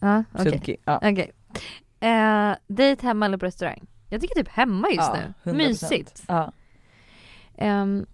[0.00, 0.50] Ja, okej.
[0.50, 0.76] sunkig.
[0.84, 0.96] Ja.
[0.96, 1.30] Okej.
[2.00, 3.86] Eh, dejt hemma eller på restaurang?
[4.10, 5.52] Jag tycker typ hemma just Ja, nu.
[5.52, 5.56] 100%.
[5.56, 6.22] Mysigt.
[6.28, 6.52] Ja.
[7.58, 8.06] Um,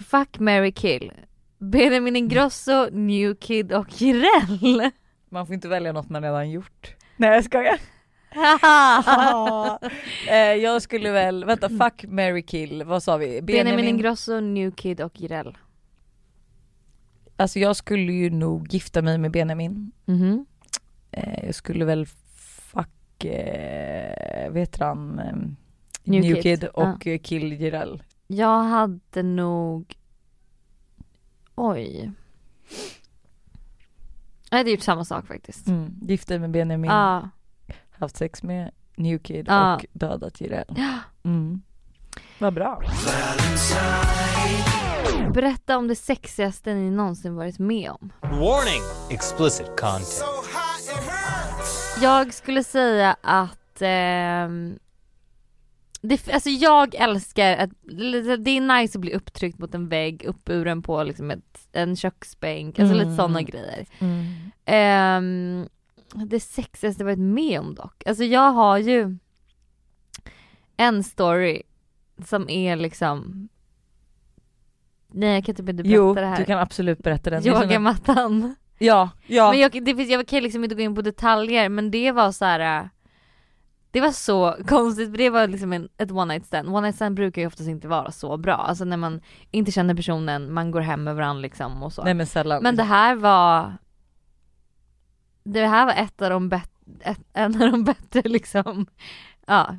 [0.00, 1.12] fuck, marry, kill.
[1.58, 4.90] Benjamin Ingrosso, New Kid och Jireel.
[5.30, 6.96] Man får inte välja något man redan gjort.
[7.16, 7.78] Nej jag skojar.
[10.28, 13.42] eh, jag skulle väl, vänta fuck, marry, kill, vad sa vi?
[13.42, 15.58] Benjamin Ingrosso, New Kid och Jireel.
[17.36, 19.92] Alltså jag skulle ju nog gifta mig med Benjamin.
[20.04, 20.46] Mhm.
[21.10, 22.06] Eh, jag skulle väl
[23.16, 25.34] fuck, eh, vet han, eh,
[26.04, 26.42] New New, Kid.
[26.60, 28.02] Kid, och eh, kill Jireel.
[28.26, 29.94] Jag hade nog...
[31.54, 32.10] Oj.
[34.50, 35.66] Jag hade gjort samma sak faktiskt.
[35.66, 35.94] Mm.
[36.02, 37.28] Gifta mig med Benjamin, Ja.
[37.90, 39.74] haft sex med New Kid Ja.
[39.76, 40.64] och dödat Jireel.
[40.76, 40.98] Ja.
[41.22, 41.62] Mm.
[42.38, 42.82] Vad bra.
[45.34, 48.12] Berätta om det sexigaste ni någonsin varit med om.
[48.20, 48.82] Warning!
[49.10, 50.24] Explicit content.
[52.02, 54.78] Jag skulle säga att ehm,
[56.00, 57.70] det, alltså jag älskar att,
[58.44, 62.78] det är nice att bli upptryckt mot en vägg, uppburen på liksom ett, en köksbänk,
[62.78, 63.16] alltså lite Mm.
[63.16, 63.86] sådana grejer.
[63.98, 64.24] Mm.
[64.64, 65.68] Ehm,
[66.26, 69.16] det sexigaste jag varit med om dock, alltså jag har ju
[70.76, 71.62] en story
[72.24, 73.48] som är liksom
[75.08, 76.36] Nej jag kan typ inte berätta Jo, det här.
[76.36, 77.46] du kan absolut berätta den.
[77.46, 78.54] Yogamattan.
[78.78, 79.50] Ja, ja.
[79.50, 82.44] Men jag, det jag kan liksom inte gå in på detaljer men det var så
[82.44, 82.80] här.
[82.80, 82.86] äh,
[83.90, 86.68] Det var så konstigt för det var liksom en, ett one night stand.
[86.68, 88.54] One night stand brukar ju oftast inte vara så bra.
[88.54, 92.04] Alltså när man inte känner personen, man går hem med varandra liksom och så.
[92.04, 92.62] Nej men sällan.
[92.62, 93.72] men det här var
[95.44, 98.86] Det här var ett av de bättre, en av de bättre liksom,
[99.46, 99.76] ja.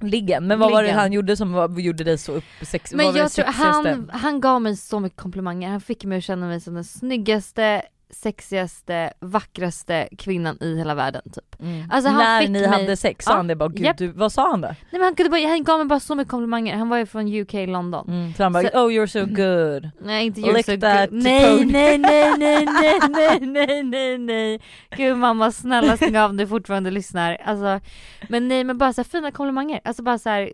[0.00, 0.98] Liggen, men vad var det Liggen.
[0.98, 4.62] han gjorde som var, gjorde dig så upp sex, Men jag tror han, han gav
[4.62, 7.82] mig så mycket komplimanger, han fick mig att känna mig som den snyggaste,
[8.14, 11.60] sexigaste, vackraste kvinnan i hela världen typ.
[11.60, 11.90] Mm.
[11.90, 13.98] Alltså, När ni mig- hade sex sa Ja, han det bara gud japp.
[13.98, 14.68] du, vad sa han då?
[14.68, 17.06] Nej men han, kunde bara, han gav mig bara så mycket komplimanger, han var ju
[17.06, 18.08] från UK, London.
[18.08, 18.34] Mm.
[18.34, 19.90] Så han bara Så- oh you're so good.
[20.06, 21.22] Nej inte Lick you're so that good.
[21.22, 24.60] Nej, nej nej nej nej nej nej nej nej
[24.96, 27.36] Gud mamma snälla stäng av om du fortfarande lyssnar.
[27.44, 27.80] Alltså,
[28.28, 30.50] men nej men bara så här fina komplimanger, alltså bara så här,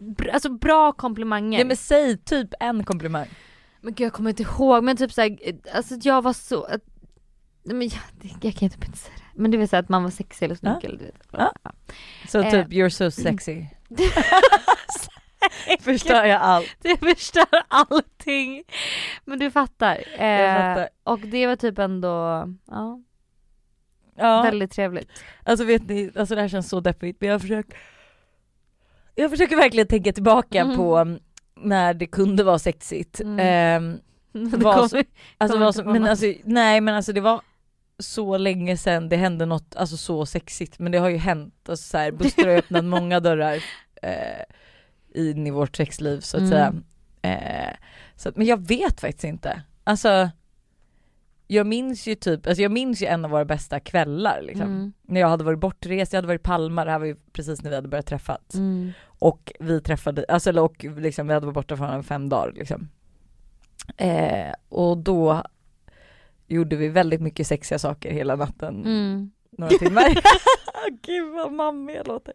[0.00, 1.58] br- alltså bra komplimanger.
[1.58, 3.26] Ja men säg typ en komplimang.
[3.80, 5.36] Men gud jag kommer inte ihåg men typ såhär,
[5.74, 6.78] alltså jag var så, nej,
[7.74, 8.00] men jag,
[8.42, 9.40] jag kan inte säga det.
[9.42, 10.88] Men det vill säga att man var sexig eller snygg Ja.
[10.88, 11.22] eller du vet.
[11.32, 11.52] Ja.
[12.28, 12.50] Så Eh.
[12.50, 13.64] typ you're so sexy.
[15.80, 16.76] Förstör jag allt.
[16.82, 18.62] Det förstör allting.
[19.24, 20.04] Men du fattar.
[20.18, 20.88] Eh, Jag fattar.
[21.04, 22.08] Och det var typ ändå,
[22.66, 23.00] ja,
[24.16, 24.42] Ja.
[24.42, 25.08] väldigt trevligt.
[25.44, 27.78] Alltså vet ni, alltså det här känns så deppigt men jag försöker
[29.14, 30.76] Jag försöker verkligen tänka tillbaka Mm.
[30.76, 31.18] på um,
[31.56, 33.20] när det kunde vara sexigt.
[33.20, 33.98] Mm.
[34.32, 35.02] Kommer- så-
[35.38, 37.40] alltså, på men alltså, nej men alltså det var
[37.98, 41.68] så länge sedan det hände något alltså, så sexigt men det har ju hänt.
[41.68, 43.54] Alltså, så här, Buster har öppnat många dörrar
[44.02, 44.42] eh,
[45.14, 46.50] in i vårt sexliv så att Mm.
[46.50, 46.74] säga.
[47.22, 47.76] Eh,
[48.16, 49.62] så att, men jag vet faktiskt inte.
[49.84, 50.30] Alltså
[51.48, 54.66] jag minns ju typ, alltså jag minns ju en av våra bästa kvällar liksom.
[54.66, 54.92] Mm.
[55.02, 57.62] När jag hade varit bortrest, jag hade varit i Palma, det här var ju precis
[57.62, 58.54] när vi hade börjat träffas.
[58.54, 58.92] Mm.
[59.04, 62.88] Och vi träffade, alltså och liksom vi hade varit borta från en fem dagar liksom.
[63.96, 65.42] Eh, och då
[66.46, 69.30] gjorde vi väldigt mycket sexiga saker hela natten, Mm.
[69.58, 70.04] några timmar.
[71.06, 72.34] Gud vad mammig jag låter.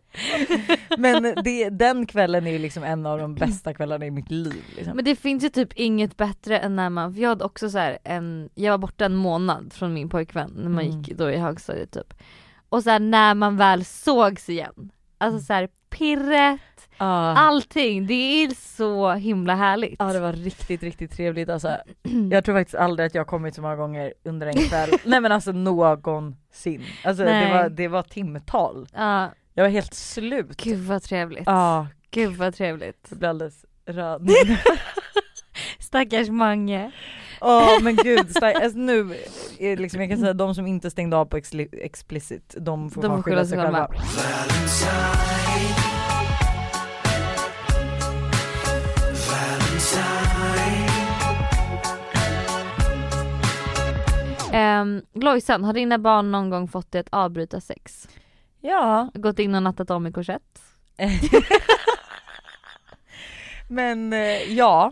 [0.98, 4.64] Men det, den kvällen är ju liksom en av de bästa kvällarna i mitt liv.
[4.76, 4.96] Liksom.
[4.96, 7.78] Men det finns ju typ inget bättre än när man, för jag hade också så
[7.78, 11.02] här en, jag var borta en månad från min pojkvän när man Mm.
[11.02, 12.14] gick då i högstadiet typ.
[12.70, 16.60] Och så här, när man väl sågs igen, alltså så här pirret.
[17.06, 19.96] Allting, det är så himla härligt.
[20.00, 21.78] Ja det var riktigt riktigt trevligt alltså.
[22.32, 24.90] Jag tror faktiskt aldrig att jag kommit så många gånger under en kväll.
[25.06, 26.84] Nej men alltså någonsin.
[27.04, 28.88] Alltså det var, det var timtal.
[28.94, 30.58] Ja, Jag var helt slut.
[30.64, 31.44] gud vad trevligt.
[31.46, 33.08] Ja, Gud vad trevligt.
[33.10, 34.30] jag blev alldeles röd.
[35.80, 36.92] Stackars Mange.
[37.42, 39.16] Ja men gud, alltså, nu
[39.60, 43.02] är liksom, jag kan säga de som inte stängde av på expli- explicit, de får
[43.02, 43.88] De skylla sig själva.
[54.54, 58.08] Um, Lojsan, har dina barn någon gång fått dig att avbryta sex?
[58.62, 60.62] Ja, Gått in och nattat om i korsett?
[63.68, 64.92] Men eh, ja,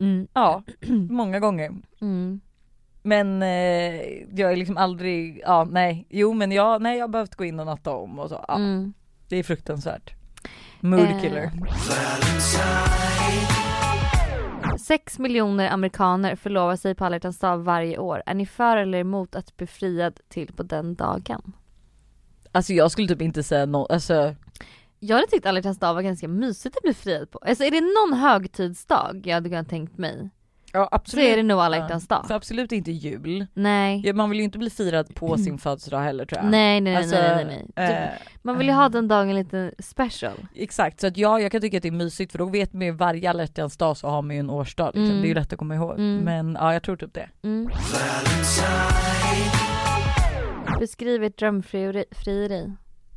[0.00, 0.28] Mm.
[0.34, 0.62] ja,
[1.10, 1.72] många gånger.
[2.00, 2.40] Mm.
[3.02, 4.02] Men eh,
[4.34, 7.60] jag är liksom aldrig, ja nej, jo men jag, nej jag har behövt gå in
[7.60, 8.44] och natta om och så.
[8.48, 8.92] Ja, Mm.
[9.28, 10.14] Det är fruktansvärt.
[10.80, 11.50] Mood Eh.
[14.82, 14.98] Killer.
[14.98, 18.22] Sex miljoner amerikaner förlovar sig på alla hjärtans dag varje år.
[18.26, 21.52] Är ni för eller emot att bli friad till på den dagen?
[22.52, 24.34] Alltså jag skulle typ inte säga något, alltså
[24.98, 27.38] Jag hade tyckt alla hjärtans dag var ganska mysigt att bli friad på.
[27.38, 30.30] Alltså är det någon högtidsdag jag hade kunnat tänkt mig
[30.72, 31.24] ja så absolut.
[31.26, 32.24] är det nog alla hjärtans dag.
[32.28, 33.46] För absolut inte jul.
[33.54, 34.02] Nej.
[34.04, 36.50] Ja, man vill ju inte bli firad på sin födelsedag heller tror jag.
[36.50, 37.90] Nej nej nej, Alltså, nej nej nej.
[37.90, 40.32] eh, Typ, Man vill ju ha den dagen lite special.
[40.54, 42.82] Exakt, så att ja jag kan tycka att det är mysigt för då vet man
[42.82, 45.04] ju varje alla hjärtans dag så har man ju en årsdag liksom.
[45.04, 45.20] Mm.
[45.20, 45.92] Det är ju lätt att komma ihåg.
[45.98, 46.16] Mm.
[46.24, 47.28] Men ja jag tror typ det.
[47.42, 47.68] Mm.
[50.80, 52.72] Beskriv ert drömfrieri.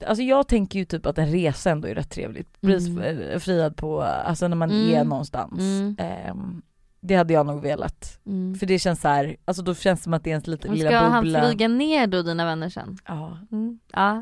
[0.08, 2.62] Alltså jag tänker ju typ att en resa ändå är rätt trevligt.
[2.62, 3.20] Bli Mm.
[3.22, 4.96] eh, friad på, alltså när man Mm.
[4.96, 5.60] är någonstans.
[5.60, 6.62] Mm.
[7.08, 8.20] Det hade jag nog velat.
[8.26, 8.56] Mm.
[8.56, 10.68] För det känns så här, alltså då känns det som att det är ens lite
[10.68, 11.40] Och lilla Ska bubbla.
[11.40, 12.98] han flyga ner då dina vänner sen?
[13.08, 13.38] Ja.
[13.52, 13.80] Mm.
[13.94, 14.22] Ja.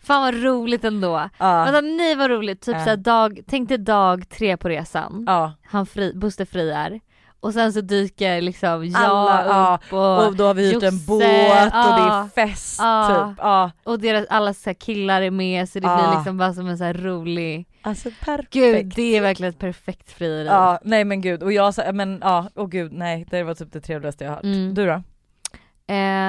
[0.00, 1.28] Fan vad roligt ändå.
[1.38, 1.64] Ja.
[1.64, 2.84] Vänta nej vad roligt, typ Ja.
[2.84, 5.24] såhär dag, tänk dig dag tre på resan.
[5.26, 5.52] ja.
[5.64, 7.00] Han fri, Buster friar.
[7.40, 9.78] Och sen så dyker liksom jag Alla, ja.
[9.86, 12.24] upp och, Och då har vi hyrt en båt och det ja.
[12.24, 13.08] är fest Ja.
[13.30, 13.38] typ.
[13.42, 13.70] Ja.
[13.84, 15.96] och deras, alla så killar är med så det Ja.
[16.08, 18.52] blir liksom bara som en så rolig, Alltså perfekt.
[18.52, 20.46] gud det är verkligen ett perfekt frieri.
[20.46, 21.42] Ja, nej men gud.
[21.42, 23.26] Och jag sa, men ja, åh gud nej.
[23.30, 24.44] Det var typ det trevligaste jag har hört.
[24.44, 24.74] Mm.
[24.74, 24.92] Du då?
[24.92, 25.02] Eh,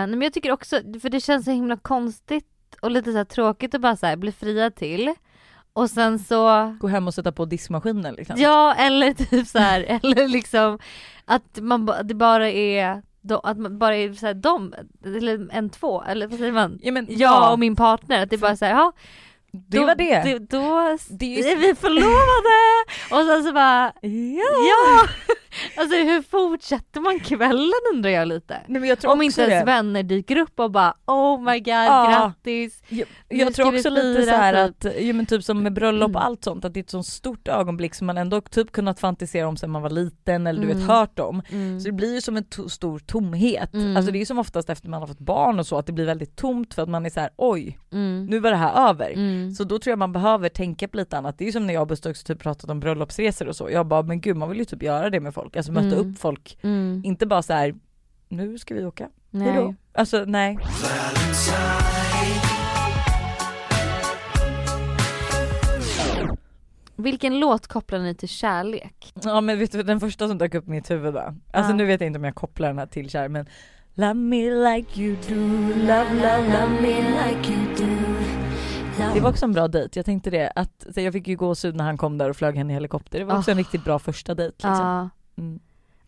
[0.07, 2.45] men jag tycker också, för det känns så himla konstigt
[2.81, 5.13] och lite så tråkigt att bara så här bli friad till.
[5.73, 8.35] Och sen så, Gå hem och sätta på diskmaskinen liksom.
[8.39, 10.79] ja eller typ så här, eller liksom
[11.25, 14.73] att man det bara är, de, att man bara är så här, de,
[15.05, 16.79] eller en två, eller vad säger man?
[16.83, 18.93] Ja, men, Jag och min partner, att det bara såhär, ja
[19.51, 20.21] det då, var det.
[20.25, 22.85] det då Det är ju- är vi förlovade!
[23.11, 25.07] och sen så bara, ja!
[25.77, 28.57] Alltså hur fortsätter man kvällen undrar jag lite.
[28.67, 29.65] Nej, jag Om inte ens det.
[29.65, 32.07] vänner dyker upp och bara oh my god Ja.
[32.11, 32.83] grattis.
[32.89, 34.85] Jag, jag tror också lite så här typ.
[34.95, 36.15] att, ja, men typ som med bröllop Mm.
[36.15, 38.99] och allt sånt, att det är ett så stort ögonblick som man ändå typ kunnat
[38.99, 40.77] fantisera om sen man var liten eller du Mm.
[40.79, 41.41] vet hört om.
[41.51, 41.79] Mm.
[41.79, 43.73] Så det blir ju som en to- stor tomhet.
[43.73, 43.97] Mm.
[43.97, 45.93] Alltså det är ju som oftast efter man har fått barn och så att det
[45.93, 48.25] blir väldigt tomt för att man är så här: oj Mm.
[48.25, 49.11] nu var det här över.
[49.11, 49.51] Mm.
[49.51, 51.37] Så då tror jag man behöver tänka på lite annat.
[51.37, 53.69] Det är ju som när jag och Buster också typ pratat om bröllopsresor och så.
[53.71, 55.99] Jag bara men gud man vill ju typ göra det med folk, alltså möta Mm.
[55.99, 56.57] upp folk.
[56.61, 57.01] Mm.
[57.05, 57.75] Inte bara så här:
[58.29, 59.61] nu ska vi åka, hejdå.
[59.65, 59.75] Nej.
[59.93, 60.57] Alltså nej.
[66.95, 69.13] Vilken låt kopplar ni till kärlek?
[69.23, 71.19] Ja men vet du den första som dök upp i mitt huvud då?
[71.19, 71.75] Alltså Ja.
[71.75, 73.45] nu vet jag inte om jag kopplar den här till kär men
[73.93, 75.35] Love me like you do,
[75.75, 78.03] love love love me like you do
[79.13, 81.83] Det var också en bra dejt, jag tänkte det att jag fick ju gåshud när
[81.83, 83.19] han kom där och flög henne i helikopter.
[83.19, 83.53] Det var också Ah.
[83.53, 84.71] en riktigt bra första dejt liksom.
[84.71, 85.09] Ja.
[85.37, 85.59] Mm.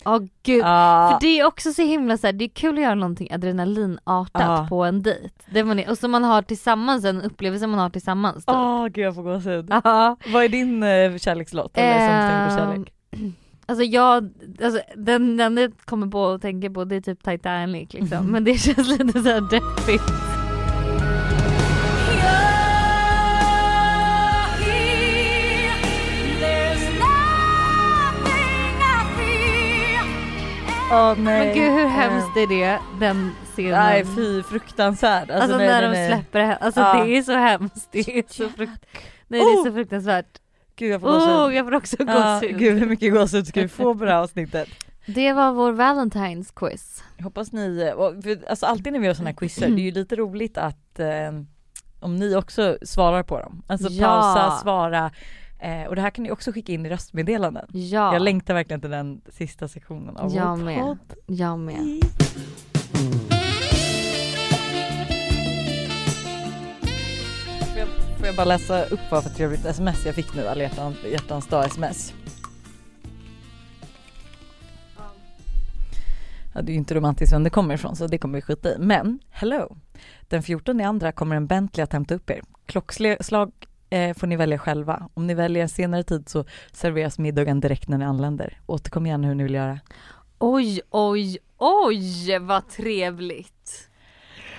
[0.06, 0.62] Åh gud.
[0.66, 1.10] Ah.
[1.12, 4.42] För det är också så himla så här, det är kul att göra någonting adrenalinartat
[4.42, 4.66] Ja.
[4.70, 5.30] på en dejt.
[5.50, 8.36] Det man är, och som man har tillsammans, en upplevelse man har tillsammans.
[8.46, 8.56] Typ.
[8.56, 9.68] Åh gud jag får gåshud.
[9.84, 10.18] Ja.
[10.34, 11.72] Vad är din eh, kärlekslåt?
[11.78, 12.94] Eller som tänker på kärlek?
[13.12, 13.34] Ehm,
[13.66, 14.30] Alltså jag,
[14.64, 18.26] alltså den, den jag kommer på och tänker på det är typ Titanic liksom.
[18.32, 20.14] Men det känns lite såhär deppigt.
[30.90, 31.16] Nej.
[31.18, 33.72] Men gud hur Eh, hemskt är det, den scenen?
[33.72, 35.32] Nej fy fruktansvärd.
[35.32, 37.04] Alltså, när den de är- släpper henne, alltså Ja.
[37.04, 37.88] det är så hemskt.
[37.92, 38.86] Det är så, frukt...
[39.28, 39.74] Nej, det är så Oh!
[39.74, 40.40] fruktansvärt.
[40.76, 41.30] Gud jag får gåshud.
[41.36, 42.58] Oh, jag får också Ja, gåshud.
[42.60, 44.70] gud hur mycket gåshud ska vi få på det här avsnittet?
[45.06, 47.04] Det var vår Valentine's quiz.
[47.24, 49.92] Hoppas ni, och för, alltså alltid när vi gör sådana här quizzer, det är ju
[49.92, 51.08] lite roligt att eh,
[52.00, 53.64] om ni också svarar på dem.
[53.68, 54.08] Alltså Ja.
[54.08, 55.12] pausa, svara.
[55.60, 57.66] Eh, och det här kan ni också skicka in i röstmeddelanden.
[57.72, 60.80] Ja, Jag längtar verkligen till den sista sektionen av Jag vår med.
[60.80, 61.14] podd.
[61.28, 62.00] jag med.
[67.72, 70.64] Får jag, får jag bara läsa upp vad för trevligt sms jag fick nu, alla
[71.12, 72.14] hjärtans dag sms.
[76.54, 78.70] Ja, det är ju inte romantiskt vem det kommer ifrån så det kommer vi skita
[78.76, 78.78] i.
[78.80, 79.78] Men, hello!
[80.22, 82.42] Den 14 i andra kommer en Bentley att hämta upp er.
[82.66, 83.52] Klockslag
[83.90, 85.10] eh, får ni välja själva.
[85.14, 88.60] Om ni väljer en senare tid så serveras middagen direkt när ni anländer.
[88.66, 89.80] Återkom gärna hur ni vill göra.
[90.40, 93.90] Oj, oj, oj vad trevligt.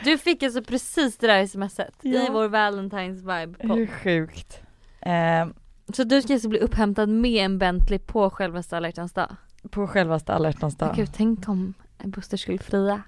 [0.04, 2.28] Du fick alltså precis det där smset i Ja.
[2.32, 4.60] vår Valentine's vibe Hur sjukt?
[5.00, 5.46] Eh,
[5.94, 9.36] Så du ska alltså bli upphämtad med en Bentley på självaste alla dag?
[9.70, 10.96] på självaste alla hjärtans dag.
[10.96, 13.02] Gud, tänk om Buster skulle fria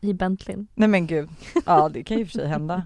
[0.00, 0.66] i Bentleyn.
[0.74, 1.28] Nej men gud.
[1.66, 2.82] Ja det kan ju i och för sig hända.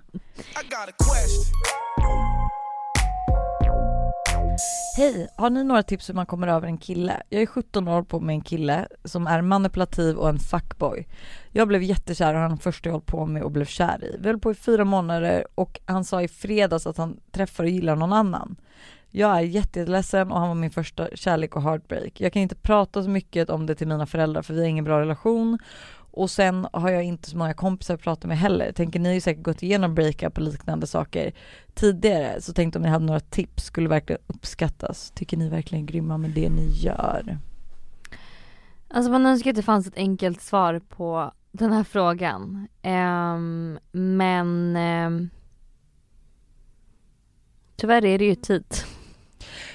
[5.01, 7.23] Hej, har ni några tips hur man kommer över en kille?
[7.29, 11.07] Jag är 17 år på med en kille som är manipulativ och en fuckboy.
[11.51, 14.17] Jag blev jättekär och han första jag höll på med och blev kär i.
[14.21, 17.71] Vi höll på i fyra månader och han sa i fredags att han träffar och
[17.71, 18.57] gillar någon annan.
[19.11, 22.21] Jag är jätteledsen och han var min första kärlek och heartbreak.
[22.21, 24.85] Jag kan inte prata så mycket om det till mina föräldrar för vi har ingen
[24.85, 25.59] bra relation
[26.13, 28.73] och sen har jag inte så många kompisar att prata med heller.
[28.73, 31.33] Tänker ni har ju säkert gått igenom breakup och liknande saker
[31.75, 35.11] tidigare så tänkte om ni hade några tips skulle verkligen uppskattas.
[35.15, 37.39] Tycker ni verkligen är grymma med det ni gör?
[38.89, 42.69] Alltså man önskar att det fanns ett enkelt svar på den här frågan.
[42.83, 45.31] Ehm, men ehm,
[47.77, 48.65] tyvärr är det ju tid.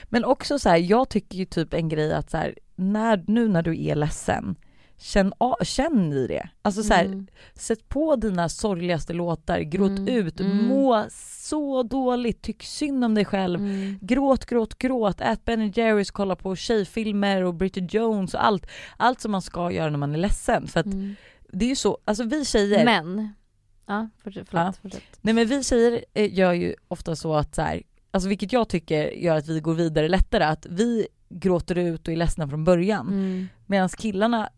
[0.04, 3.48] Men också så här, jag tycker ju typ en grej att så här, när, nu
[3.48, 4.56] när du är ledsen,
[4.98, 6.50] känn, känn i det.
[6.62, 7.28] Alltså så här, Mm.
[7.54, 10.66] sätt på dina sorgligaste låtar, gråt Mm, ut, mm.
[10.68, 13.60] må så dåligt, tyck synd om dig själv.
[13.60, 14.00] Mm.
[14.02, 18.68] Gråt, gråt, gråt, ät Ben Jerrys, kolla på tjejfilmer och Bridget Jones och allt.
[18.98, 20.68] Allt som man ska göra när man är ledsen.
[20.68, 21.16] För att Mm.
[21.52, 23.34] det är ju så, alltså vi tjejer, Men,
[23.86, 24.74] ja förlåt, Ja.
[25.22, 27.82] nej men vi tjejer eh, gör ju ofta så att så här,
[28.12, 32.14] alltså vilket jag tycker gör att vi går vidare lättare, att vi gråter ut och
[32.14, 33.08] är ledsna från början.
[33.08, 33.48] Mm.
[33.66, 34.50] Medan killarna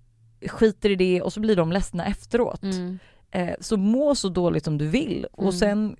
[0.47, 2.63] skiter i det och så blir de ledsna efteråt.
[2.63, 2.99] Mm.
[3.31, 5.53] Eh, så må så dåligt som du vill och Mm.
[5.53, 5.95] sen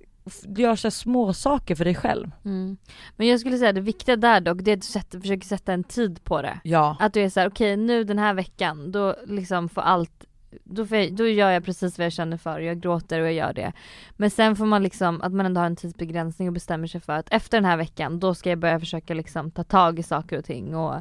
[0.56, 2.30] gör så små saker för dig själv.
[2.44, 2.76] Mm.
[3.16, 5.72] Men jag skulle säga det viktiga där dock, det är att du sätter, försöker sätta
[5.72, 6.60] en tid på det.
[6.64, 6.96] Ja.
[7.00, 10.24] Att du är såhär, okej nu den här veckan, då liksom får allt
[10.64, 13.32] då, får jag, då gör jag precis vad jag känner för, jag gråter och jag
[13.34, 13.72] gör det.
[14.16, 17.12] Men sen får man liksom, att man ändå har en tidsbegränsning och bestämmer sig för
[17.12, 20.38] att efter den här veckan, då ska jag börja försöka liksom ta tag i saker
[20.38, 20.94] och ting och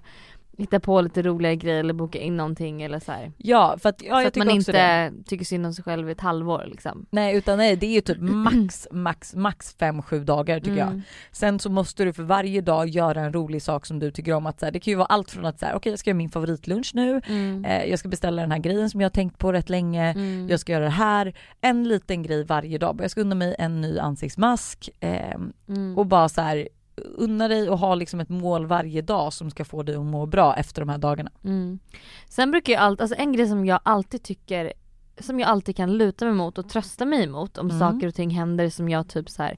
[0.58, 3.32] hitta på lite roliga grejer eller boka in någonting eller så här.
[3.38, 5.14] Ja för att, ja, så jag att man inte det.
[5.26, 7.06] tycker synd om sig själv i ett halvår liksom.
[7.10, 10.88] Nej utan nej det är ju typ max, max, max 5-7 dagar tycker jag.
[10.88, 11.02] Mm.
[11.32, 14.46] Sen så måste du för varje dag göra en rolig sak som du tycker om.
[14.46, 16.18] Att, så här, det kan ju vara allt från att säga okej jag ska göra
[16.18, 17.66] min favoritlunch nu, Mm.
[17.66, 20.48] eh, jag ska beställa den här grejen som jag har tänkt på rätt länge, Mm.
[20.50, 21.34] jag ska göra det här.
[21.62, 23.00] En liten grej varje dag.
[23.04, 25.40] Jag ska unna mig en ny ansiktsmask eh,
[25.96, 29.66] och bara så här unna dig och ha liksom ett mål varje dag som ska
[29.66, 31.32] få dig att må bra efter de här dagarna.
[31.44, 31.80] Mm.
[32.30, 34.74] Sen brukar jag alltid, alltså en grej som jag alltid tycker
[35.20, 37.80] som jag alltid kan luta mig mot och trösta mig emot om Mm.
[37.80, 39.58] saker och ting händer som jag typ så här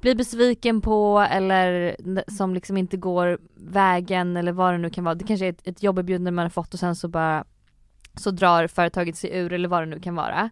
[0.00, 1.96] blir besviken på eller
[2.30, 5.14] som liksom inte går vägen eller vad det nu kan vara.
[5.14, 7.44] Det kanske är ett, ett jobberbjudande man har fått och sen så bara
[8.14, 10.50] så drar företaget sig ur eller vad det nu kan vara.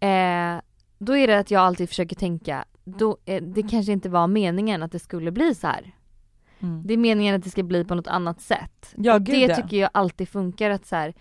[0.00, 0.60] Eh,
[0.98, 4.92] då är det att jag alltid försöker tänka, då, det kanske inte var meningen att
[4.92, 5.94] det skulle bli så här.
[6.84, 8.94] Det är meningen att det ska bli på något annat sätt.
[8.96, 9.56] Ja, det ja.
[9.56, 11.14] tycker jag alltid funkar att så här,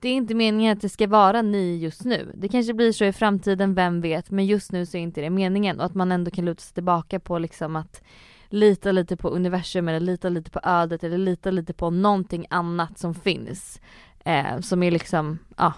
[0.00, 2.32] det är inte meningen att det ska vara ni just nu.
[2.34, 5.30] Det kanske blir så i framtiden, vem vet, men just nu så är inte det
[5.30, 5.80] meningen.
[5.80, 8.02] Och att man ändå kan luta sig tillbaka på liksom att
[8.48, 12.98] lita lite på universum eller lita lite på ödet eller lita lite på någonting annat
[12.98, 13.80] som finns.
[14.24, 15.72] Eh, som är liksom, ja,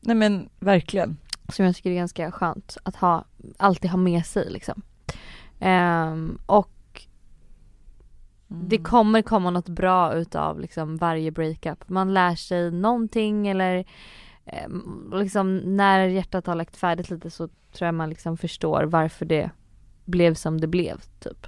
[0.00, 1.16] Nej men verkligen.
[1.52, 3.24] Som jag tycker är ganska skönt att ha,
[3.56, 4.82] alltid ha med sig liksom.
[5.60, 6.68] Ehm, och
[8.50, 8.68] Mm.
[8.68, 11.88] det kommer komma något bra utav liksom varje breakup.
[11.88, 13.84] Man lär sig någonting eller
[14.44, 14.68] eh,
[15.12, 19.50] liksom när hjärtat har lagt färdigt lite så tror jag man liksom förstår varför det
[20.04, 21.46] blev som det blev typ.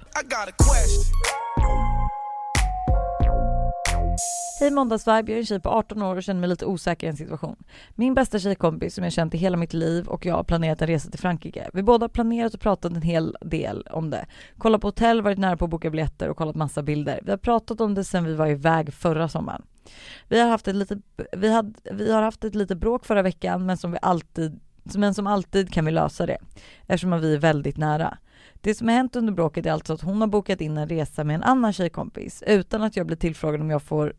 [4.59, 7.09] Hej måndagsvibe, jag är en tjej på 18 år och känner mig lite osäker i
[7.09, 7.55] en situation.
[7.95, 10.87] Min bästa tjejkompis som jag känt i hela mitt liv och jag har planerat en
[10.87, 11.69] resa till Frankrike.
[11.73, 14.25] Vi båda har planerat och pratat en hel del om det.
[14.57, 17.19] Kollat på hotell, varit nära på att boka biljetter och kollat massa bilder.
[17.23, 19.61] Vi har pratat om det sedan vi var iväg förra sommaren.
[20.27, 20.97] Vi har haft ett lite,
[21.31, 24.59] vi hade, vi har haft ett litet bråk förra veckan men som vi alltid
[24.95, 26.37] men som alltid kan vi lösa det
[26.87, 28.17] eftersom vi är väldigt nära.
[28.61, 31.23] Det som har hänt under bråket är alltså att hon har bokat in en resa
[31.23, 34.13] med en annan tjejkompis utan att jag blir tillfrågad om jag får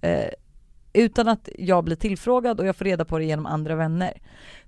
[0.00, 0.28] eh,
[0.92, 4.12] utan att jag blir tillfrågad och jag får reda på det genom andra vänner.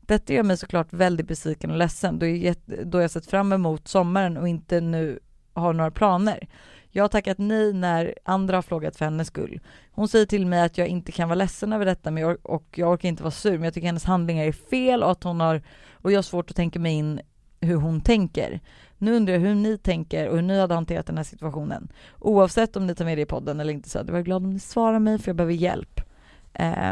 [0.00, 3.52] Detta gör mig såklart väldigt besviken och ledsen då jag, gett- då jag sett fram
[3.52, 5.18] emot sommaren och inte nu
[5.54, 6.48] har några planer.
[6.90, 9.60] Jag har tackat nej när andra har frågat för hennes skull.
[9.92, 12.64] Hon säger till mig att jag inte kan vara ledsen över detta men jag, och
[12.78, 15.40] jag orkar inte vara sur men jag tycker hennes handlingar är fel och att hon
[15.40, 15.62] har
[15.92, 17.20] och jag har svårt att tänka mig in
[17.60, 18.60] hur hon tänker.
[18.98, 21.88] Nu undrar jag hur ni tänker och hur ni hade hanterat den här situationen.
[22.18, 24.44] Oavsett om ni tar med det i podden eller inte så hade jag varit glad
[24.44, 26.00] om ni svarar mig för jag behöver hjälp.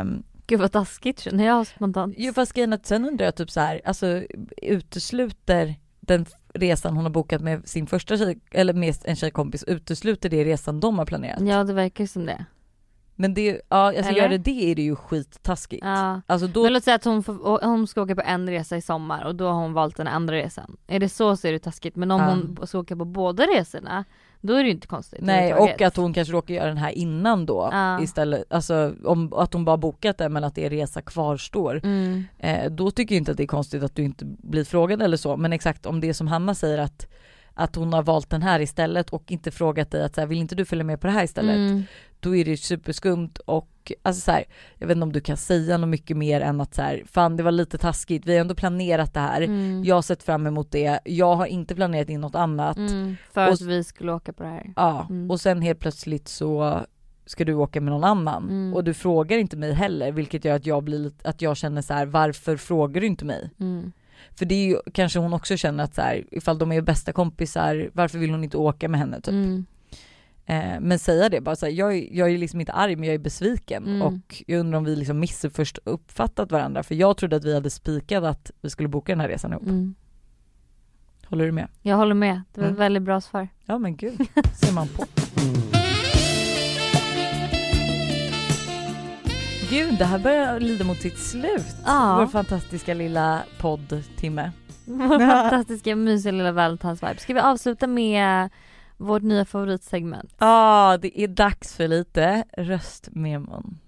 [0.01, 2.15] Um, Gud vad taskigt känner jag spontant.
[2.19, 4.23] jo fast grejen att sen undrar jag typ så här, alltså
[4.57, 10.29] utesluter den resan hon har bokat med sin första tjej, eller med en tjejkompis, utesluter
[10.29, 11.41] det resan de har planerat?
[11.41, 12.45] Ja det verkar ju som det.
[13.21, 14.21] Men det, är ja alltså Eller?
[14.21, 15.85] gör det det är det ju skittaskigt.
[15.85, 16.21] Ja.
[16.27, 18.81] Alltså då, Men låt säga att hon, får, hon ska åka på en resa i
[18.81, 20.77] sommar och då har hon valt den andra resan.
[20.87, 22.27] Är det så så är det taskigt men om Ja.
[22.57, 24.05] hon ska åka på båda resorna
[24.41, 26.91] Då är det ju inte konstigt Nej och att hon kanske råkar göra den här
[26.91, 28.03] innan då Ja.
[28.03, 31.81] istället, alltså om, att hon bara bokat det men att det resa kvarstår.
[31.85, 32.25] mm.
[32.39, 35.17] Eh, då tycker jag inte att det är konstigt att du inte blir frågad eller
[35.17, 37.07] så men exakt om det är som Hanna säger att
[37.61, 40.39] att hon har valt den här istället och inte frågat dig att så här, vill
[40.39, 41.57] inte du följa med på det här istället?
[41.57, 41.83] Mm.
[42.21, 44.45] Då är det superskumt och alltså så här,
[44.79, 47.37] jag vet inte om du kan säga något mycket mer än att så här, fan
[47.37, 49.85] det var lite taskigt, vi har ändå planerat det här, Mm.
[49.85, 52.77] jag har sett fram emot det, jag har inte planerat in något annat.
[52.77, 53.17] Mm.
[53.33, 54.73] För Och- att vi skulle åka på det här.
[54.77, 55.31] Ja, Mm.
[55.31, 56.81] och sen helt plötsligt så
[57.27, 58.75] ska du åka med någon annan Mm.
[58.75, 61.95] och du frågar inte mig heller vilket gör att jag blir att jag känner så
[61.95, 63.51] här: varför frågar du inte mig?
[63.61, 63.93] Mm.
[64.39, 67.13] För det är ju kanske hon också känner att så här, ifall de är bästa
[67.13, 69.29] kompisar, varför vill hon inte åka med henne typ?
[69.33, 69.67] Mm.
[70.51, 73.15] Eh, men säga det bara så här, jag, jag är liksom inte arg men jag
[73.15, 74.03] är besviken Mm.
[74.03, 77.71] och jag undrar om vi liksom missförst uppfattat varandra för jag trodde att vi hade
[77.71, 79.63] spikat att vi skulle boka den här resan ihop.
[79.63, 79.95] Mm.
[81.27, 81.69] Håller du med?
[81.83, 82.75] Jag håller med, det var Mm.
[82.75, 83.49] ett väldigt bra svar.
[83.65, 84.17] Ja men gud,
[84.55, 85.05] ser man på.
[89.71, 91.67] Gud, det här börjar lida mot sitt slut.
[91.87, 92.17] Ja.
[92.21, 94.53] Vår fantastiska lilla poddtimme.
[94.85, 97.17] Vår fantastiska mysiga lilla Valentine's-vibe.
[97.17, 98.49] Ska vi avsluta med
[98.99, 100.35] vårt nya favoritsegment?
[100.39, 103.79] Ja, det är dags för lite röstmemon.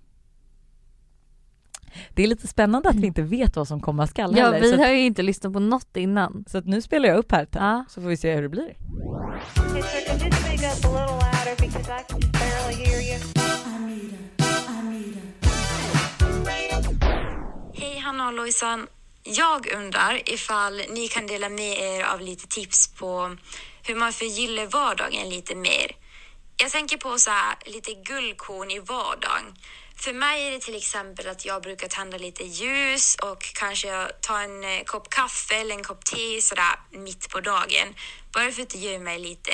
[2.15, 4.61] Det är lite spännande att vi inte vet vad som komma skall Ja, heller.
[4.61, 6.45] vi har ju inte lyssnat på något innan.
[6.49, 7.85] så att nu spelar jag upp här Ja.
[7.89, 8.77] så får vi se hur det blir.
[17.75, 18.87] Hej Hanna och Lojsan.
[19.33, 23.37] Jag undrar ifall ni kan dela med er av lite tips på
[23.83, 25.97] hur man förgyller vardagen lite mer.
[26.57, 29.45] Jag tänker på så här, lite guldkorn i vardagen.
[29.97, 34.41] För mig är det till exempel att jag brukar tända lite ljus och kanske ta
[34.41, 37.95] en eh, kopp kaffe eller en kopp te sådär mitt på dagen.
[38.33, 39.53] Bara för att det gör mig lite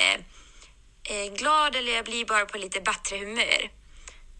[1.03, 3.69] eh, glad eller jag blir bara på lite bättre humör.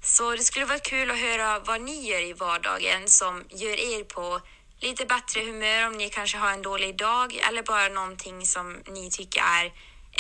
[0.04, 4.04] Så det skulle vara kul att höra vad ni gör i vardagen som gör er
[4.04, 4.42] på
[4.82, 9.10] lite bättre humör om ni kanske har en dålig dag eller bara någonting som ni
[9.12, 9.66] tycker är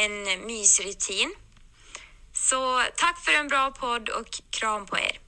[0.05, 1.33] en mysrutin.
[2.33, 4.27] Så tack för en bra podd och
[4.59, 5.19] kram på er.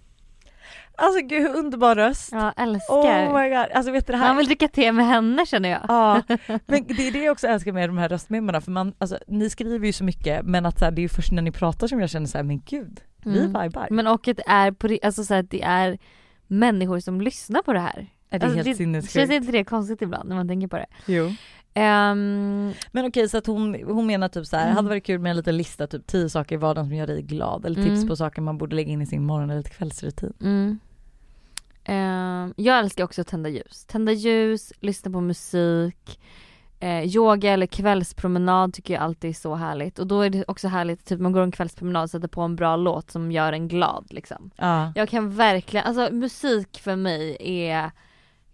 [0.95, 2.29] Alltså gud, underbar röst.
[2.31, 2.95] Ja, älskar.
[3.27, 4.27] Oh my god, alltså vet du det här?
[4.27, 5.81] Man vill dricka te med henne känner jag.
[5.87, 6.21] Ja,
[6.65, 9.49] men det är det jag också älskar med de här röstmemorna för man, alltså ni
[9.49, 11.87] skriver ju så mycket men att så här, det är ju först när ni pratar
[11.87, 13.61] som jag känner så här, men gud, vi Mm.
[13.63, 13.87] vibar.
[13.91, 15.97] Men och att det är, på, alltså så här, att det är
[16.47, 18.07] människor som lyssnar på det här.
[18.29, 19.13] Är det alltså, helt det, sinnessjukt?
[19.13, 20.85] Känns inte det konstigt ibland när man tänker på det?
[21.05, 21.31] Jo.
[21.73, 24.75] Ehm, Men okej så att hon, hon menar typ så här, Mm.
[24.75, 27.21] hade varit kul med en liten lista, typ 10 saker i vardagen som gör dig
[27.21, 28.07] glad eller tips Mm.
[28.07, 30.33] på saker man borde lägga in i sin morgon eller kvällsrutin.
[30.41, 30.79] mm.
[31.83, 33.85] Ehm, jag älskar också att tända ljus.
[33.87, 36.19] Tända ljus, lyssna på musik,
[36.79, 39.99] eh, yoga eller kvällspromenad tycker jag alltid är så härligt.
[39.99, 42.55] Och då är det också härligt, typ man går en kvällspromenad och sätter på en
[42.55, 44.51] bra låt som gör en glad liksom.
[44.55, 44.91] Ja.
[44.95, 47.91] Jag kan verkligen, alltså musik för mig är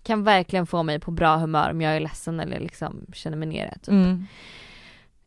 [0.06, 3.48] kan verkligen få mig på bra humör om jag är ledsen eller liksom känner mig
[3.48, 3.74] nere.
[3.74, 3.88] Typ.
[3.88, 4.26] Mm.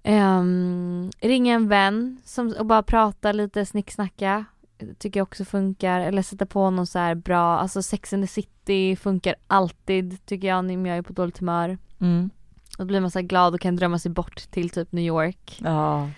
[0.02, 4.44] Ehm, ringa en vän som, och bara prata lite, snicksnacka.
[4.98, 6.00] Tycker jag också funkar.
[6.00, 10.48] Eller sätta på någon så här bra, alltså Sex and the City funkar alltid tycker
[10.48, 11.78] jag om jag är på dåligt humör.
[12.00, 12.30] Mm.
[12.78, 15.60] Då blir man så glad och kan drömma sig bort till typ New York.
[15.64, 16.08] Ja.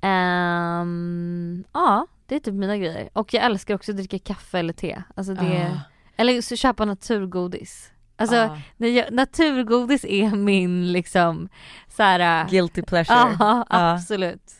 [0.00, 3.08] Ehm, ja, det är typ mina grejer.
[3.12, 5.02] Och jag älskar också att dricka kaffe eller te.
[5.14, 5.80] Alltså det, Ah.
[6.16, 7.90] eller så köpa naturgodis.
[8.16, 8.86] Alltså Ah.
[8.86, 11.48] jag, naturgodis är min liksom
[11.88, 12.48] så här.
[12.48, 13.18] Guilty pleasure.
[13.18, 13.66] Ja, Ja.
[13.94, 14.52] absolut.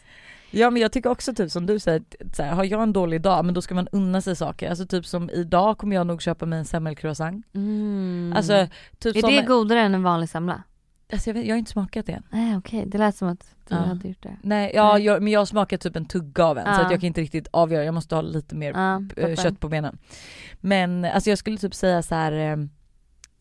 [0.51, 2.03] Ja men jag tycker också typ som du säger,
[2.37, 4.71] så här, har jag en dålig dag men då ska man unna sig saker.
[4.71, 7.47] Alltså typ som idag kommer jag nog köpa mig en semmelcroissant.
[7.55, 8.33] Mm.
[8.37, 8.67] Alltså
[8.99, 10.63] typ är som, det godare än en vanlig semla?
[11.13, 12.23] alltså, jag, vet, jag har inte smakat det.
[12.31, 13.81] Nej okej, det lät som att du Ja.
[13.81, 14.37] hade gjort det.
[14.43, 16.85] Nej, ja, jag, men jag har smakat typ en tugga av en så Ja.
[16.85, 19.69] att jag kan inte riktigt avgöra, jag måste ha lite mer Ja, eh, kött på
[19.69, 19.99] benen.
[20.61, 22.69] Men alltså jag skulle typ säga så här.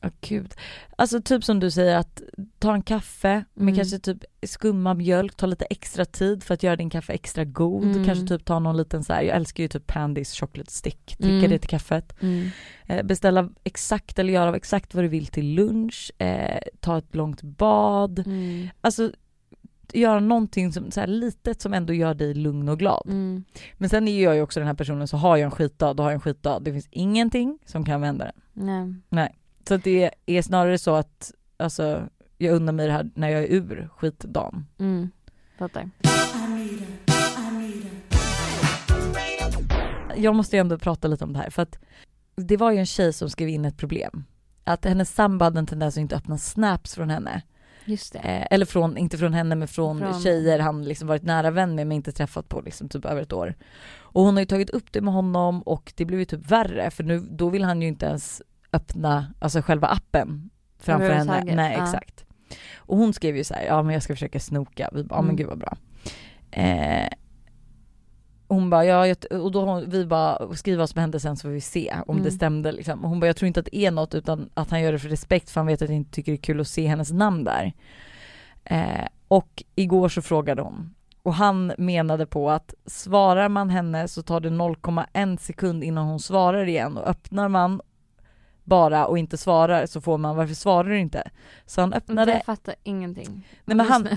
[0.04, 0.54] Åh gud.
[0.96, 2.22] Alltså typ som du säger att
[2.60, 3.76] ta en kaffe med Mm.
[3.76, 7.84] kanske typ skumma mjölk, ta lite extra tid för att göra din kaffe extra god.
[7.84, 8.06] Mm.
[8.06, 11.36] Kanske typ ta någon liten så här, jag älskar ju typ Pandys chocolate stick, trycka
[11.38, 11.50] Mm.
[11.50, 12.16] det till kaffet.
[12.22, 12.50] Mm.
[12.86, 17.42] Eh, beställa exakt eller göra exakt vad du vill till lunch, eh, ta ett långt
[17.42, 18.20] bad.
[18.20, 18.68] Mm.
[18.82, 19.12] Alltså
[19.94, 23.04] göra någonting som, så här litet som ändå gör dig lugn och glad.
[23.08, 23.44] Mm.
[23.78, 26.04] Men sen är jag ju också den här personen så har jag en skitdag, då
[26.04, 26.60] har jag en skitdag.
[26.64, 28.36] Det finns ingenting som kan vända den.
[29.10, 29.36] Nej.
[29.68, 32.08] Så det är snarare så att alltså,
[32.38, 34.66] jag undrar mig det här när jag är ur skitdagen.
[34.80, 35.10] Mm.
[35.58, 35.90] Fattar.
[40.16, 41.80] Jag måste ju ändå prata lite om det här för att
[42.36, 44.24] det var ju en tjej som skrev in ett problem.
[44.64, 47.42] Att hennes sambo hade en tendens att inte öppna snaps från henne.
[47.86, 48.20] Just det.
[48.20, 51.76] Eh, eller från, inte från henne men från, Från- tjejer han liksom varit nära vän
[51.76, 53.56] med men inte träffat på liksom typ över ett år.
[53.98, 56.92] Och hon har ju tagit upp det med honom och det blev ju typ värre
[56.92, 58.42] för nu, då vill han ju inte ens
[58.74, 60.50] öppna alltså själva appen
[60.80, 61.22] framför henne.
[61.22, 61.84] Överhuvudtaget, Nej ja.
[61.84, 62.26] exakt.
[62.78, 64.90] Och hon skrev ju så här, ja men jag ska försöka snoka.
[64.94, 65.36] Vi bara, ja men Mm.
[65.36, 65.78] gud vad bra.
[66.52, 67.10] Eh,
[68.48, 71.62] hon bara, ja, och då vi bara skriv vad som hände sen så får vi
[71.62, 72.24] se om Mm.
[72.26, 73.04] det stämde liksom.
[73.04, 75.00] Och hon bara, jag tror inte att det är något utan att han gör det
[75.00, 77.12] för respekt för han vet att jag inte tycker det är kul att se hennes
[77.12, 77.74] namn där.
[78.64, 80.94] Eh, och igår så frågade hon
[81.24, 86.20] och han menade på att svarar man henne så tar det 0,1 sekund innan hon
[86.20, 87.82] svarar igen och öppnar man
[88.64, 91.24] bara och inte svarar så får man varför svarar du inte?
[91.66, 93.48] Så han öppnade Jag fattar ingenting.
[93.66, 94.08] Nej men han,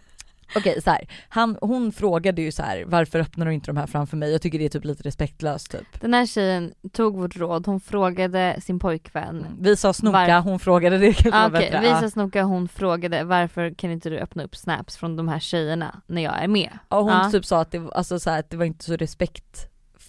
[0.56, 1.08] okej så här.
[1.28, 4.32] Han, hon frågade ju så här: varför öppnar du inte de här framför mig?
[4.32, 6.00] Jag tycker det är typ lite respektlöst typ.
[6.00, 9.46] Den här tjejen tog vårt råd, hon frågade sin pojkvän.
[9.60, 11.80] Vi sa snoka, Var- hon frågade det kanske Ah, Okej, bättre.
[11.80, 12.00] vi Ja.
[12.00, 16.00] sa snoka, hon frågade varför kan inte du öppna upp snaps från de här tjejerna
[16.06, 16.78] när jag är med?
[16.88, 17.30] Ja, hon Ja.
[17.32, 18.96] typ sa att det, alltså, så här, att det var inte så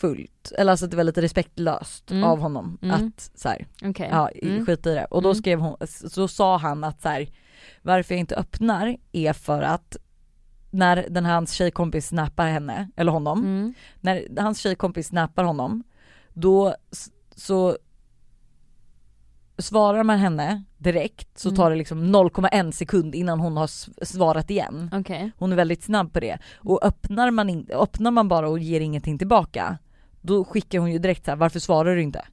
[0.04, 2.24] respektfullt, eller alltså att det var lite respektlöst Mm.
[2.24, 2.96] av honom Mm.
[2.96, 4.10] att så här, Okej.
[4.12, 4.66] ja Mm.
[4.66, 5.06] skit i det.
[5.06, 5.36] Och då Mm.
[5.36, 7.28] skrev hon, så sa han att så här,
[7.82, 9.98] varför jag inte öppnar är för att
[10.72, 13.74] när den här hans tjejkompis snappar henne, eller honom, Mm.
[14.02, 15.84] när hans tjejkompis snappar honom,
[16.34, 16.76] då
[17.36, 17.78] så
[19.60, 21.56] svarar man henne direkt så Mm.
[21.56, 23.68] tar det liksom 0,1 sekund innan hon har
[24.06, 24.90] svarat igen.
[24.94, 25.32] Okej.
[25.38, 26.38] Hon är väldigt snabb på det.
[26.56, 29.78] Och öppnar man, in, öppnar man bara och ger ingenting tillbaka,
[30.28, 32.26] då skickar hon ju direkt så här, varför svarar du inte?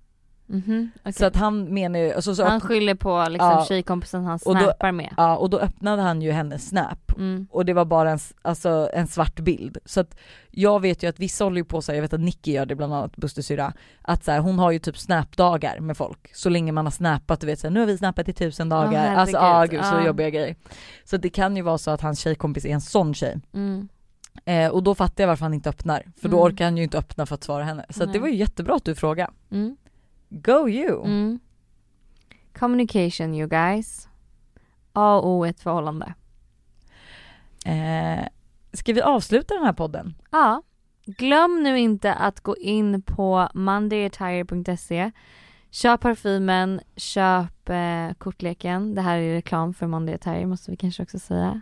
[0.46, 1.12] Mhm, okej.
[1.12, 3.64] Så att han menar ju, alltså, så Han skyller på liksom Ja.
[3.68, 5.14] tjejkompisen han snappar med.
[5.16, 7.46] ja, och då öppnade han ju hennes snap Mm.
[7.50, 9.78] och det var bara en, alltså, en svart bild.
[9.84, 10.16] Så att
[10.50, 12.66] jag vet ju att vissa håller ju på så här, jag vet att Nicky gör
[12.66, 13.72] det bland annat, Busters syrra,
[14.02, 17.40] att så här, hon har ju typ snapdagar med folk så länge man har snappat,
[17.40, 19.18] du vet så här, nu har vi snappat i tusen dagar, herregud.
[19.18, 20.06] alltså ah, gud så Ja.
[20.06, 20.56] jobbiga grejer.
[21.04, 23.40] Så det kan ju vara så att hans tjejkompis är en sån tjej.
[23.54, 23.88] Mm.
[24.44, 26.52] Eh, och då fattar jag varför han inte öppnar, för då Mm.
[26.52, 27.86] orkar han ju inte öppna för att svara henne.
[27.90, 29.32] Så det var ju jättebra att du frågade.
[29.50, 29.76] Mm.
[30.28, 31.04] Go you!
[31.04, 31.38] Mm.
[32.58, 34.08] Communication you guys.
[34.92, 36.14] A och O ett förhållande.
[37.66, 38.24] Eh,
[38.72, 40.14] ska vi avsluta den här podden?
[40.30, 40.62] Ja.
[41.06, 45.10] Glöm nu inte att gå in på mondayattire.se
[45.70, 48.94] Köp parfymen, köp eh, kortleken.
[48.94, 51.60] Det här är reklam för Monday Attire måste vi kanske också säga.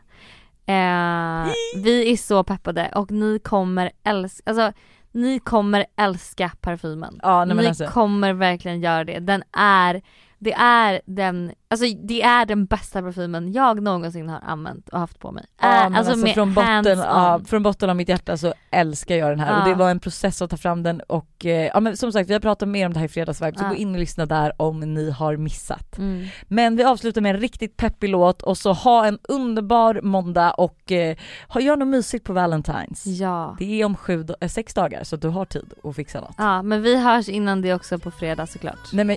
[0.66, 1.52] Eh,
[1.82, 4.72] vi är så peppade och ni kommer älska, alltså
[5.12, 7.20] ni kommer älska parfymen.
[7.22, 7.86] Ja, nej, ni alltså.
[7.86, 9.18] kommer verkligen göra det.
[9.18, 10.02] Den är,
[10.44, 15.18] det är den, alltså det är den bästa parfymen jag någonsin har använt och haft
[15.18, 15.44] på mig.
[15.60, 17.44] Ja, Äh, alltså, med från, botten, on.
[17.44, 19.72] från botten av mitt hjärta så älskar jag den här och Ja.
[19.72, 22.32] det var en process att ta fram den och eh, ja men som sagt vi
[22.32, 23.68] har pratat mer om det här i fredagsvibe så Ja.
[23.68, 25.98] gå in och lyssna där om ni har missat.
[25.98, 26.26] Mm.
[26.48, 30.92] Men vi avslutar med en riktigt peppig låt och så ha en underbar måndag och
[30.92, 31.16] eh,
[31.48, 33.08] ha, gör något mysigt på Valentine's.
[33.08, 33.56] Ja.
[33.58, 36.34] Det är om sju, eh, sex dagar så du har tid att fixa något.
[36.38, 38.92] Ja men vi hörs innan det också på fredag såklart.
[38.92, 39.16] Nej men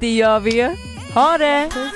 [0.00, 0.76] det gör vi ju.
[1.14, 1.68] Ha det!
[1.72, 1.90] Puss.